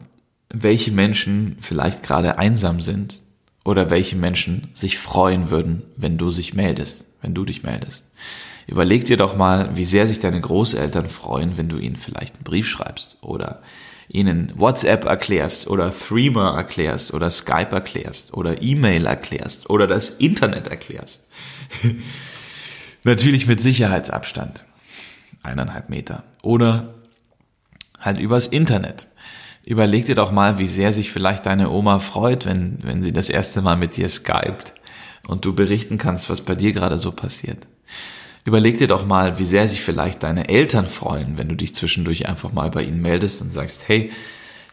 welche 0.49 0.91
Menschen 0.91 1.57
vielleicht 1.59 2.03
gerade 2.03 2.37
einsam 2.37 2.81
sind 2.81 3.19
oder 3.65 3.89
welche 3.89 4.15
Menschen 4.15 4.69
sich 4.73 4.97
freuen 4.97 5.49
würden, 5.49 5.83
wenn 5.97 6.17
du 6.17 6.29
sich 6.29 6.53
meldest, 6.53 7.05
wenn 7.21 7.33
du 7.33 7.43
dich 7.43 7.63
meldest. 7.63 8.09
Überleg 8.65 9.05
dir 9.05 9.17
doch 9.17 9.35
mal, 9.35 9.75
wie 9.75 9.85
sehr 9.85 10.07
sich 10.07 10.19
deine 10.19 10.39
Großeltern 10.39 11.09
freuen, 11.09 11.57
wenn 11.57 11.69
du 11.69 11.77
ihnen 11.77 11.97
vielleicht 11.97 12.35
einen 12.35 12.43
Brief 12.43 12.67
schreibst 12.67 13.17
oder 13.21 13.61
ihnen 14.09 14.53
WhatsApp 14.55 15.05
erklärst 15.05 15.67
oder 15.67 15.91
Threema 15.91 16.55
erklärst 16.55 17.13
oder 17.13 17.29
Skype 17.29 17.71
erklärst 17.71 18.33
oder 18.33 18.61
E-Mail 18.61 19.05
erklärst 19.05 19.69
oder 19.69 19.87
das 19.87 20.09
Internet 20.09 20.67
erklärst. 20.67 21.27
Natürlich 23.03 23.47
mit 23.47 23.61
Sicherheitsabstand. 23.61 24.65
Eineinhalb 25.43 25.89
Meter. 25.89 26.23
Oder 26.41 26.95
halt 27.99 28.19
übers 28.19 28.47
Internet. 28.47 29.07
Überleg 29.65 30.05
dir 30.05 30.15
doch 30.15 30.31
mal, 30.31 30.59
wie 30.59 30.67
sehr 30.67 30.93
sich 30.93 31.11
vielleicht 31.11 31.45
deine 31.45 31.69
Oma 31.69 31.99
freut, 31.99 32.45
wenn, 32.45 32.79
wenn 32.83 33.03
sie 33.03 33.11
das 33.11 33.29
erste 33.29 33.61
Mal 33.61 33.75
mit 33.75 33.97
dir 33.97 34.07
skypt 34.07 34.73
und 35.27 35.43
du 35.43 35.53
berichten 35.53 35.97
kannst, 35.97 36.29
was 36.29 36.41
bei 36.41 36.55
dir 36.55 36.71
gerade 36.71 36.97
so 36.97 37.11
passiert. 37.11 37.67
Überleg 38.47 38.77
dir 38.77 38.87
doch 38.87 39.05
mal, 39.05 39.39
wie 39.39 39.43
sehr 39.43 39.67
sich 39.67 39.81
vielleicht 39.81 40.23
deine 40.23 40.47
Eltern 40.47 40.87
freuen, 40.87 41.35
wenn 41.35 41.49
du 41.49 41.55
dich 41.55 41.75
zwischendurch 41.75 42.29
einfach 42.29 42.53
mal 42.53 42.71
bei 42.71 42.81
ihnen 42.81 43.01
meldest 43.01 43.41
und 43.41 43.51
sagst, 43.51 43.89
hey, 43.89 44.09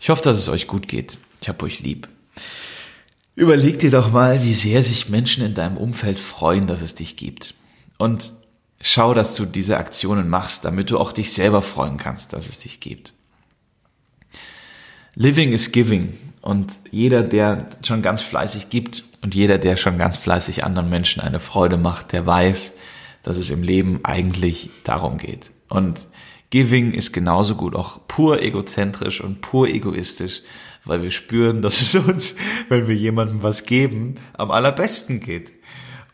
ich 0.01 0.11
hoffe, 0.11 0.23
dass 0.23 0.37
es 0.37 0.49
euch 0.49 0.69
gut 0.69 0.87
geht. 0.87 1.19
Ich 1.41 1.49
hab 1.49 1.61
euch 1.61 1.81
lieb. 1.81 2.07
Überleg 3.35 3.81
dir 3.81 3.91
doch 3.91 4.13
mal, 4.13 4.45
wie 4.45 4.55
sehr 4.55 4.81
sich 4.81 5.09
Menschen 5.09 5.45
in 5.45 5.55
deinem 5.55 5.77
Umfeld 5.77 6.21
freuen, 6.21 6.69
dass 6.69 6.83
es 6.83 6.95
dich 6.95 7.17
gibt. 7.17 7.55
Und 7.99 8.33
schau, 8.81 9.13
dass 9.13 9.35
du 9.35 9.45
diese 9.45 9.77
Aktionen 9.77 10.29
machst, 10.29 10.65
damit 10.65 10.91
du 10.91 10.99
auch 11.01 11.11
dich 11.11 11.33
selber 11.33 11.61
freuen 11.61 11.97
kannst, 11.97 12.33
dass 12.33 12.49
es 12.49 12.61
dich 12.61 12.79
gibt. 12.79 13.13
Living 15.17 15.51
is 15.51 15.73
giving. 15.73 16.17
Und 16.43 16.79
jeder, 16.93 17.25
der 17.25 17.71
schon 17.85 18.03
ganz 18.03 18.23
fleißig 18.23 18.71
gibt 18.71 19.03
und 19.21 19.35
jeder, 19.35 19.59
der 19.59 19.75
schon 19.75 19.99
ganz 19.99 20.17
fleißig 20.17 20.63
anderen 20.63 20.91
Menschen 20.91 21.21
eine 21.21 21.41
Freude 21.41 21.77
macht, 21.77 22.13
der 22.13 22.25
weiß, 22.25 22.75
dass 23.25 23.37
es 23.37 23.51
im 23.51 23.63
Leben 23.63 24.01
eigentlich 24.05 24.71
darum 24.85 25.19
geht. 25.19 25.51
Und 25.69 26.07
Giving 26.51 26.93
ist 26.93 27.13
genauso 27.13 27.57
gut 27.57 27.75
auch 27.75 28.07
pur 28.07 28.41
egozentrisch 28.41 29.21
und 29.21 29.41
pur 29.41 29.67
egoistisch, 29.67 30.43
weil 30.85 31.03
wir 31.03 31.11
spüren, 31.11 31.63
dass 31.63 31.81
es 31.81 31.95
uns, 31.97 32.37
wenn 32.69 32.87
wir 32.87 32.95
jemandem 32.95 33.43
was 33.43 33.65
geben, 33.65 34.15
am 34.35 34.53
allerbesten 34.53 35.19
geht. 35.19 35.53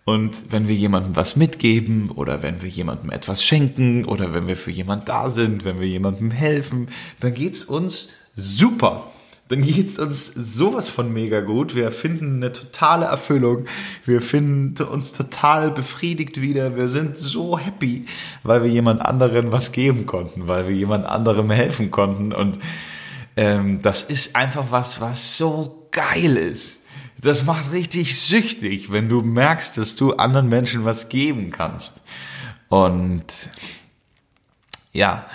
Und 0.05 0.51
wenn 0.51 0.67
wir 0.67 0.75
jemandem 0.75 1.15
was 1.15 1.37
mitgeben 1.37 2.11
oder 2.11 2.43
wenn 2.43 2.63
wir 2.63 2.69
jemandem 2.69 3.11
etwas 3.11 3.45
schenken 3.45 4.07
oder 4.07 4.33
wenn 4.33 4.49
wir 4.49 4.57
für 4.57 4.71
jemand 4.71 5.09
da 5.09 5.29
sind, 5.29 5.65
wenn 5.65 5.79
wir 5.79 5.87
jemandem 5.87 6.31
helfen, 6.31 6.87
dann 7.21 7.35
geht's 7.35 7.65
uns 7.65 8.09
super. 8.33 9.13
Dann 9.51 9.65
geht's 9.65 9.99
uns 9.99 10.27
sowas 10.27 10.89
von 10.89 11.13
mega 11.13 11.41
gut. 11.41 11.75
Wir 11.75 11.91
finden 11.91 12.37
eine 12.37 12.53
totale 12.53 13.07
Erfüllung. 13.07 13.67
Wir 14.07 14.23
finden 14.23 14.81
uns 14.85 15.13
total 15.13 15.73
befriedigt 15.73 16.41
wieder. 16.41 16.77
Wir 16.77 16.89
sind 16.89 17.19
so 17.19 17.59
happy, 17.59 18.07
weil 18.45 18.63
wir 18.63 18.71
jemand 18.71 19.03
anderen 19.03 19.51
was 19.51 19.73
geben 19.73 20.07
konnten, 20.07 20.47
weil 20.47 20.69
wir 20.69 20.75
jemand 20.77 21.05
anderem 21.05 21.51
helfen 21.51 21.91
konnten. 21.91 22.33
Und 22.33 22.61
ähm, 23.37 23.83
das 23.83 24.05
ist 24.05 24.37
einfach 24.37 24.71
was, 24.71 25.01
was 25.01 25.37
so 25.37 25.89
geil 25.91 26.37
ist. 26.37 26.81
Das 27.21 27.45
macht 27.45 27.73
richtig 27.73 28.21
süchtig, 28.21 28.93
wenn 28.93 29.09
du 29.09 29.21
merkst, 29.21 29.77
dass 29.79 29.97
du 29.97 30.13
anderen 30.13 30.49
Menschen 30.49 30.85
was 30.85 31.09
geben 31.09 31.51
kannst. 31.51 32.01
Und 32.69 33.51
ja, 34.93 35.27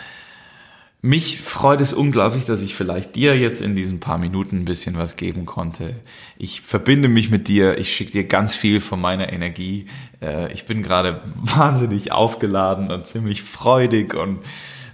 mich 1.05 1.39
freut 1.39 1.81
es 1.81 1.93
unglaublich, 1.93 2.45
dass 2.45 2.63
ich 2.63 2.73
vielleicht 2.73 3.15
dir 3.15 3.37
jetzt 3.37 3.61
in 3.61 3.75
diesen 3.75 3.99
paar 3.99 4.17
Minuten 4.17 4.57
ein 4.57 4.65
bisschen 4.65 4.97
was 4.97 5.17
geben 5.17 5.45
konnte. 5.45 5.95
Ich 6.39 6.61
verbinde 6.61 7.09
mich 7.09 7.29
mit 7.29 7.47
dir, 7.47 7.77
ich 7.77 7.95
schicke 7.95 8.11
dir 8.11 8.23
ganz 8.23 8.55
viel 8.55 8.81
von 8.81 8.99
meiner 8.99 9.31
Energie. 9.31 9.85
Äh, 10.19 10.51
ich 10.51 10.65
bin 10.65 10.81
gerade 10.81 11.21
wahnsinnig 11.35 12.11
aufgeladen 12.11 12.91
und 12.91 13.05
ziemlich 13.05 13.43
freudig 13.43 14.15
und 14.15 14.39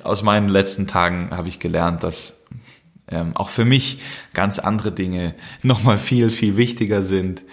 aus 0.03 0.21
meinen 0.21 0.49
letzten 0.49 0.85
Tagen 0.85 1.29
habe 1.31 1.47
ich 1.47 1.59
gelernt, 1.59 2.03
dass 2.03 2.43
ähm, 3.07 3.31
auch 3.35 3.49
für 3.49 3.63
mich 3.63 3.99
ganz 4.33 4.59
andere 4.59 4.91
Dinge 4.91 5.33
nochmal 5.63 5.97
viel, 5.97 6.29
viel 6.29 6.57
wichtiger 6.57 7.03
sind. 7.03 7.43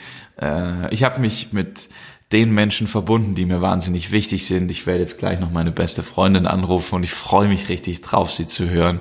Äh, 0.42 0.92
ich 0.92 1.04
habe 1.04 1.20
mich 1.20 1.52
mit 1.52 1.88
den 2.32 2.52
Menschen 2.52 2.88
verbunden, 2.88 3.34
die 3.34 3.46
mir 3.46 3.62
wahnsinnig 3.62 4.10
wichtig 4.10 4.46
sind. 4.46 4.70
Ich 4.70 4.86
werde 4.86 5.00
jetzt 5.00 5.18
gleich 5.18 5.40
noch 5.40 5.50
meine 5.50 5.72
beste 5.72 6.02
Freundin 6.02 6.46
anrufen 6.46 6.96
und 6.96 7.02
ich 7.02 7.12
freue 7.12 7.48
mich 7.48 7.68
richtig 7.68 8.02
drauf, 8.02 8.32
sie 8.32 8.46
zu 8.46 8.68
hören. 8.68 9.00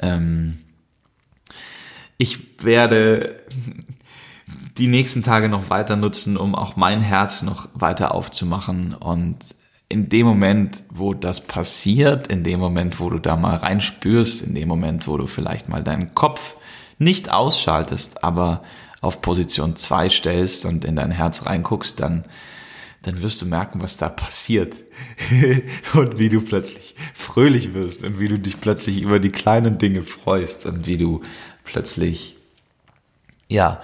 Ähm 0.00 0.58
ich 2.18 2.62
werde 2.64 3.36
die 4.76 4.88
nächsten 4.88 5.22
Tage 5.22 5.48
noch 5.48 5.70
weiter 5.70 5.96
nutzen, 5.96 6.36
um 6.36 6.54
auch 6.54 6.76
mein 6.76 7.00
Herz 7.00 7.42
noch 7.42 7.68
weiter 7.74 8.14
aufzumachen 8.14 8.94
und 8.94 9.38
in 9.88 10.10
dem 10.10 10.26
Moment, 10.26 10.82
wo 10.90 11.14
das 11.14 11.40
passiert, 11.40 12.26
in 12.26 12.44
dem 12.44 12.60
Moment, 12.60 13.00
wo 13.00 13.08
du 13.08 13.18
da 13.18 13.36
mal 13.36 13.56
reinspürst, 13.56 14.42
in 14.42 14.54
dem 14.54 14.68
Moment, 14.68 15.08
wo 15.08 15.16
du 15.16 15.26
vielleicht 15.26 15.68
mal 15.68 15.82
deinen 15.82 16.14
Kopf 16.14 16.56
nicht 16.98 17.30
ausschaltest, 17.32 18.22
aber 18.22 18.62
auf 19.00 19.22
Position 19.22 19.76
2 19.76 20.10
stellst 20.10 20.66
und 20.66 20.84
in 20.84 20.96
dein 20.96 21.10
Herz 21.10 21.46
reinguckst, 21.46 22.00
dann, 22.00 22.24
dann 23.02 23.22
wirst 23.22 23.40
du 23.40 23.46
merken, 23.46 23.80
was 23.80 23.96
da 23.96 24.08
passiert. 24.08 24.82
und 25.94 26.18
wie 26.18 26.28
du 26.28 26.40
plötzlich 26.40 26.94
fröhlich 27.14 27.74
wirst 27.74 28.04
und 28.04 28.18
wie 28.18 28.28
du 28.28 28.38
dich 28.38 28.60
plötzlich 28.60 29.00
über 29.00 29.18
die 29.20 29.30
kleinen 29.30 29.78
Dinge 29.78 30.02
freust 30.02 30.66
und 30.66 30.86
wie 30.86 30.96
du 30.96 31.22
plötzlich, 31.64 32.36
ja, 33.48 33.80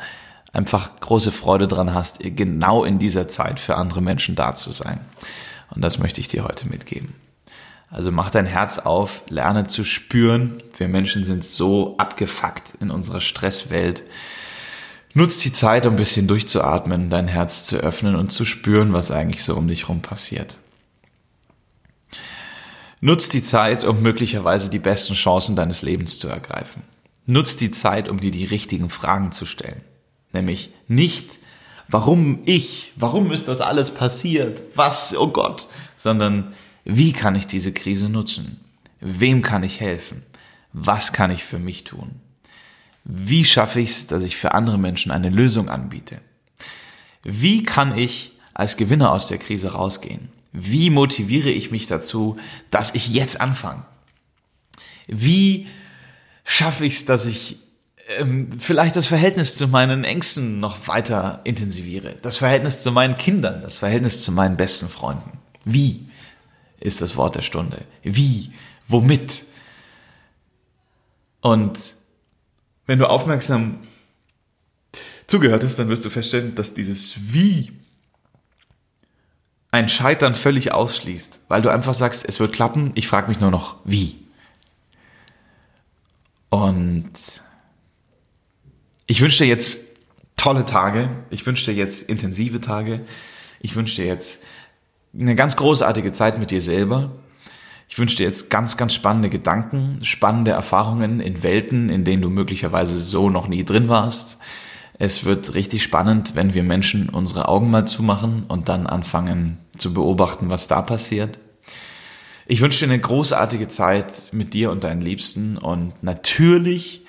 einfach 0.52 1.00
große 1.00 1.32
Freude 1.32 1.68
dran 1.68 1.94
hast, 1.94 2.20
genau 2.20 2.84
in 2.84 2.98
dieser 2.98 3.28
Zeit 3.28 3.60
für 3.60 3.76
andere 3.76 4.00
Menschen 4.00 4.34
da 4.34 4.54
zu 4.54 4.70
sein. 4.70 5.00
Und 5.70 5.82
das 5.82 5.98
möchte 5.98 6.20
ich 6.20 6.28
dir 6.28 6.44
heute 6.44 6.68
mitgeben. 6.68 7.14
Also 7.90 8.10
mach 8.10 8.30
dein 8.30 8.46
Herz 8.46 8.78
auf, 8.78 9.22
lerne 9.28 9.66
zu 9.66 9.84
spüren. 9.84 10.62
Wir 10.76 10.88
Menschen 10.88 11.24
sind 11.24 11.44
so 11.44 11.96
abgefuckt 11.96 12.74
in 12.80 12.90
unserer 12.90 13.20
Stresswelt. 13.20 14.02
Nutz 15.16 15.38
die 15.38 15.52
Zeit, 15.52 15.86
um 15.86 15.94
ein 15.94 15.96
bisschen 15.96 16.26
durchzuatmen, 16.26 17.08
dein 17.08 17.28
Herz 17.28 17.66
zu 17.66 17.76
öffnen 17.76 18.16
und 18.16 18.32
zu 18.32 18.44
spüren, 18.44 18.92
was 18.92 19.12
eigentlich 19.12 19.44
so 19.44 19.56
um 19.56 19.68
dich 19.68 19.88
rum 19.88 20.02
passiert. 20.02 20.58
Nutz 23.00 23.28
die 23.28 23.42
Zeit, 23.42 23.84
um 23.84 24.02
möglicherweise 24.02 24.68
die 24.68 24.80
besten 24.80 25.14
Chancen 25.14 25.54
deines 25.54 25.82
Lebens 25.82 26.18
zu 26.18 26.26
ergreifen. 26.26 26.82
Nutz 27.26 27.54
die 27.54 27.70
Zeit, 27.70 28.08
um 28.08 28.18
dir 28.18 28.32
die 28.32 28.44
richtigen 28.44 28.90
Fragen 28.90 29.30
zu 29.30 29.46
stellen. 29.46 29.82
Nämlich 30.32 30.70
nicht, 30.88 31.38
warum 31.86 32.40
ich, 32.44 32.92
warum 32.96 33.30
ist 33.30 33.46
das 33.46 33.60
alles 33.60 33.92
passiert, 33.92 34.62
was, 34.74 35.16
oh 35.16 35.28
Gott, 35.28 35.68
sondern 35.96 36.54
wie 36.84 37.12
kann 37.12 37.36
ich 37.36 37.46
diese 37.46 37.72
Krise 37.72 38.08
nutzen? 38.08 38.58
Wem 39.00 39.42
kann 39.42 39.62
ich 39.62 39.78
helfen? 39.78 40.24
Was 40.72 41.12
kann 41.12 41.30
ich 41.30 41.44
für 41.44 41.60
mich 41.60 41.84
tun? 41.84 42.20
Wie 43.04 43.44
schaffe 43.44 43.80
ich 43.80 43.90
es, 43.90 44.06
dass 44.06 44.24
ich 44.24 44.36
für 44.36 44.52
andere 44.52 44.78
Menschen 44.78 45.12
eine 45.12 45.28
Lösung 45.28 45.68
anbiete? 45.68 46.20
Wie 47.22 47.62
kann 47.62 47.96
ich 47.96 48.32
als 48.54 48.76
Gewinner 48.76 49.12
aus 49.12 49.28
der 49.28 49.38
Krise 49.38 49.72
rausgehen? 49.72 50.28
Wie 50.52 50.88
motiviere 50.90 51.50
ich 51.50 51.70
mich 51.70 51.86
dazu, 51.86 52.38
dass 52.70 52.94
ich 52.94 53.08
jetzt 53.08 53.40
anfange? 53.40 53.84
Wie 55.06 55.66
schaffe 56.44 56.86
ich 56.86 56.94
es, 56.94 57.04
dass 57.04 57.26
ich 57.26 57.58
ähm, 58.18 58.48
vielleicht 58.58 58.96
das 58.96 59.06
Verhältnis 59.06 59.56
zu 59.56 59.68
meinen 59.68 60.04
Ängsten 60.04 60.60
noch 60.60 60.86
weiter 60.88 61.40
intensiviere? 61.44 62.16
Das 62.22 62.38
Verhältnis 62.38 62.80
zu 62.80 62.92
meinen 62.92 63.16
Kindern, 63.16 63.62
das 63.62 63.78
Verhältnis 63.78 64.22
zu 64.22 64.32
meinen 64.32 64.56
besten 64.56 64.88
Freunden? 64.88 65.38
Wie 65.64 66.06
ist 66.80 67.00
das 67.00 67.16
Wort 67.16 67.34
der 67.34 67.42
Stunde? 67.42 67.82
Wie? 68.02 68.52
Womit? 68.86 69.44
Und 71.40 71.78
wenn 72.86 72.98
du 72.98 73.08
aufmerksam 73.08 73.78
zugehört 75.26 75.64
hast, 75.64 75.76
dann 75.78 75.88
wirst 75.88 76.04
du 76.04 76.10
feststellen, 76.10 76.54
dass 76.54 76.74
dieses 76.74 77.32
Wie 77.32 77.72
ein 79.70 79.88
Scheitern 79.88 80.34
völlig 80.36 80.72
ausschließt, 80.72 81.40
weil 81.48 81.62
du 81.62 81.68
einfach 81.68 81.94
sagst, 81.94 82.24
es 82.28 82.38
wird 82.38 82.52
klappen, 82.52 82.92
ich 82.94 83.08
frage 83.08 83.28
mich 83.28 83.40
nur 83.40 83.50
noch, 83.50 83.76
wie. 83.84 84.16
Und 86.48 87.12
ich 89.06 89.20
wünsche 89.20 89.38
dir 89.38 89.48
jetzt 89.48 89.80
tolle 90.36 90.64
Tage, 90.64 91.10
ich 91.30 91.44
wünsche 91.46 91.64
dir 91.64 91.76
jetzt 91.76 92.08
intensive 92.08 92.60
Tage, 92.60 93.04
ich 93.58 93.74
wünsche 93.74 93.96
dir 93.96 94.06
jetzt 94.06 94.44
eine 95.18 95.34
ganz 95.34 95.56
großartige 95.56 96.12
Zeit 96.12 96.38
mit 96.38 96.50
dir 96.52 96.60
selber. 96.60 97.10
Ich 97.88 97.98
wünsche 97.98 98.16
dir 98.16 98.24
jetzt 98.24 98.50
ganz, 98.50 98.76
ganz 98.76 98.94
spannende 98.94 99.28
Gedanken, 99.28 100.04
spannende 100.04 100.52
Erfahrungen 100.52 101.20
in 101.20 101.42
Welten, 101.42 101.90
in 101.90 102.04
denen 102.04 102.22
du 102.22 102.30
möglicherweise 102.30 102.98
so 102.98 103.30
noch 103.30 103.46
nie 103.46 103.64
drin 103.64 103.88
warst. 103.88 104.38
Es 104.98 105.24
wird 105.24 105.54
richtig 105.54 105.82
spannend, 105.82 106.34
wenn 106.34 106.54
wir 106.54 106.62
Menschen 106.62 107.08
unsere 107.08 107.48
Augen 107.48 107.70
mal 107.70 107.86
zumachen 107.86 108.44
und 108.48 108.68
dann 108.68 108.86
anfangen 108.86 109.58
zu 109.76 109.92
beobachten, 109.92 110.50
was 110.50 110.68
da 110.68 110.82
passiert. 110.82 111.38
Ich 112.46 112.60
wünsche 112.60 112.86
dir 112.86 112.92
eine 112.92 113.00
großartige 113.00 113.68
Zeit 113.68 114.32
mit 114.32 114.54
dir 114.54 114.70
und 114.70 114.84
deinen 114.84 115.00
Liebsten 115.00 115.56
und 115.56 116.02
natürlich 116.02 117.04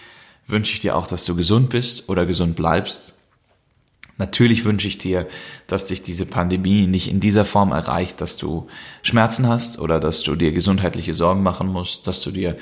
wünsche 0.48 0.74
ich 0.74 0.80
dir 0.80 0.96
auch, 0.96 1.08
dass 1.08 1.26
du 1.26 1.36
gesund 1.36 1.70
bist 1.70 2.10
oder 2.10 2.26
gesund 2.26 2.56
bleibst 2.56 3.18
Natürlich 4.18 4.64
wünsche 4.64 4.88
ich 4.88 4.98
dir, 4.98 5.28
dass 5.68 5.88
dich 5.88 6.02
diese 6.02 6.26
Pandemie 6.26 6.88
nicht 6.88 7.10
in 7.10 7.20
dieser 7.20 7.44
Form 7.44 7.72
erreicht, 7.74 8.22
dass 8.22 8.38
du 8.38 8.68
Schmerzen 9.02 9.48
hast 9.48 9.78
oder 9.80 10.00
dass 10.00 10.24
du 10.24 10.36
dir 10.36 10.54
gesundheitliche 10.54 11.14
Sorgen 11.14 11.44
machen 11.44 11.68
musst, 11.68 12.08
dass 12.08 12.22
du 12.22 12.32
dir 12.32 12.56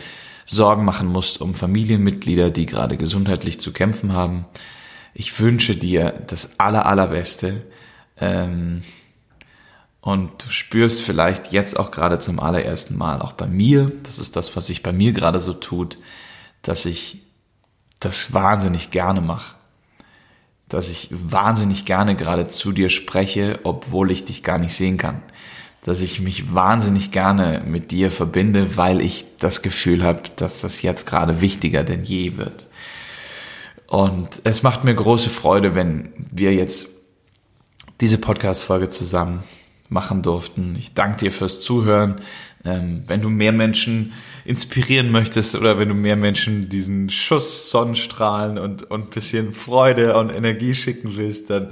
Sorgen 0.45 0.83
machen 0.83 1.07
musst 1.07 1.41
um 1.41 1.53
Familienmitglieder, 1.53 2.49
die 2.49 2.65
gerade 2.65 2.97
gesundheitlich 2.97 3.59
zu 3.59 3.71
kämpfen 3.71 4.13
haben. 4.13 4.45
Ich 5.13 5.39
wünsche 5.39 5.75
dir 5.75 6.23
das 6.27 6.59
aller, 6.59 6.87
allerbeste. 6.87 7.61
Ähm, 8.17 8.83
und 10.01 10.43
du 10.43 10.49
spürst 10.49 11.01
vielleicht 11.01 11.53
jetzt 11.53 11.79
auch 11.79 11.91
gerade 11.91 12.19
zum 12.19 12.39
allerersten 12.39 12.97
Mal, 12.97 13.21
auch 13.21 13.33
bei 13.33 13.47
mir, 13.47 13.91
das 14.03 14.19
ist 14.19 14.35
das, 14.35 14.55
was 14.55 14.67
sich 14.67 14.83
bei 14.83 14.91
mir 14.91 15.13
gerade 15.13 15.39
so 15.39 15.53
tut, 15.53 15.97
dass 16.63 16.85
ich 16.85 17.21
das 17.99 18.33
wahnsinnig 18.33 18.91
gerne 18.91 19.21
mache 19.21 19.55
dass 20.69 20.89
ich 20.89 21.09
wahnsinnig 21.11 21.85
gerne 21.85 22.15
gerade 22.15 22.47
zu 22.47 22.71
dir 22.71 22.89
spreche, 22.89 23.59
obwohl 23.63 24.11
ich 24.11 24.25
dich 24.25 24.43
gar 24.43 24.57
nicht 24.57 24.75
sehen 24.75 24.97
kann. 24.97 25.21
Dass 25.83 25.99
ich 25.99 26.21
mich 26.21 26.53
wahnsinnig 26.53 27.11
gerne 27.11 27.61
mit 27.65 27.91
dir 27.91 28.09
verbinde, 28.09 28.77
weil 28.77 29.01
ich 29.01 29.25
das 29.39 29.61
Gefühl 29.61 30.03
habe, 30.03 30.21
dass 30.35 30.61
das 30.61 30.81
jetzt 30.81 31.05
gerade 31.05 31.41
wichtiger 31.41 31.83
denn 31.83 32.03
je 32.03 32.37
wird. 32.37 32.67
Und 33.87 34.41
es 34.43 34.63
macht 34.63 34.83
mir 34.83 34.95
große 34.95 35.29
Freude, 35.29 35.75
wenn 35.75 36.09
wir 36.31 36.53
jetzt 36.53 36.87
diese 38.01 38.17
Podcast-Folge 38.17 38.89
zusammen 38.89 39.43
machen 39.89 40.21
durften. 40.21 40.75
Ich 40.77 40.93
danke 40.93 41.17
dir 41.17 41.31
fürs 41.31 41.61
Zuhören. 41.61 42.15
Ähm, 42.65 43.03
wenn 43.07 43.21
du 43.21 43.29
mehr 43.29 43.51
Menschen 43.51 44.13
inspirieren 44.45 45.11
möchtest 45.11 45.55
oder 45.55 45.77
wenn 45.77 45.89
du 45.89 45.95
mehr 45.95 46.15
Menschen 46.15 46.69
diesen 46.69 47.09
Schuss 47.09 47.69
Sonnenstrahlen 47.69 48.57
und, 48.57 48.89
und 48.89 49.11
bisschen 49.11 49.53
Freude 49.53 50.17
und 50.17 50.33
Energie 50.33 50.73
schicken 50.73 51.15
willst, 51.15 51.49
dann 51.49 51.71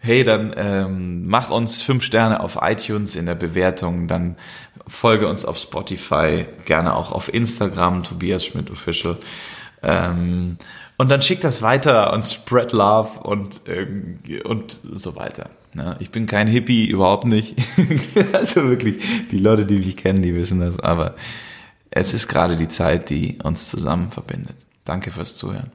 hey, 0.00 0.24
dann 0.24 0.54
ähm, 0.56 1.26
mach 1.26 1.50
uns 1.50 1.82
fünf 1.82 2.04
Sterne 2.04 2.40
auf 2.40 2.58
iTunes 2.62 3.16
in 3.16 3.26
der 3.26 3.34
Bewertung, 3.34 4.08
dann 4.08 4.36
folge 4.86 5.28
uns 5.28 5.44
auf 5.44 5.58
Spotify, 5.58 6.46
gerne 6.64 6.96
auch 6.96 7.12
auf 7.12 7.32
Instagram, 7.32 8.02
Tobias 8.02 8.46
Schmidt 8.46 8.70
Official. 8.70 9.18
Ähm, 9.82 10.56
und 10.96 11.10
dann 11.10 11.22
schick 11.22 11.40
das 11.42 11.62
weiter 11.62 12.12
und 12.12 12.24
spread 12.24 12.72
love 12.72 13.20
und, 13.20 13.68
äh, 13.68 14.42
und 14.42 14.72
so 14.72 15.16
weiter. 15.16 15.50
Ja, 15.76 15.96
ich 16.00 16.10
bin 16.10 16.26
kein 16.26 16.48
Hippie, 16.48 16.86
überhaupt 16.86 17.26
nicht. 17.26 17.56
also 18.32 18.68
wirklich, 18.68 18.96
die 19.30 19.38
Leute, 19.38 19.66
die 19.66 19.78
mich 19.78 19.96
kennen, 19.96 20.22
die 20.22 20.34
wissen 20.34 20.60
das. 20.60 20.80
Aber 20.80 21.14
es 21.90 22.12
ist 22.12 22.28
gerade 22.28 22.56
die 22.56 22.68
Zeit, 22.68 23.10
die 23.10 23.38
uns 23.42 23.70
zusammen 23.70 24.10
verbindet. 24.10 24.56
Danke 24.84 25.10
fürs 25.10 25.36
Zuhören. 25.36 25.70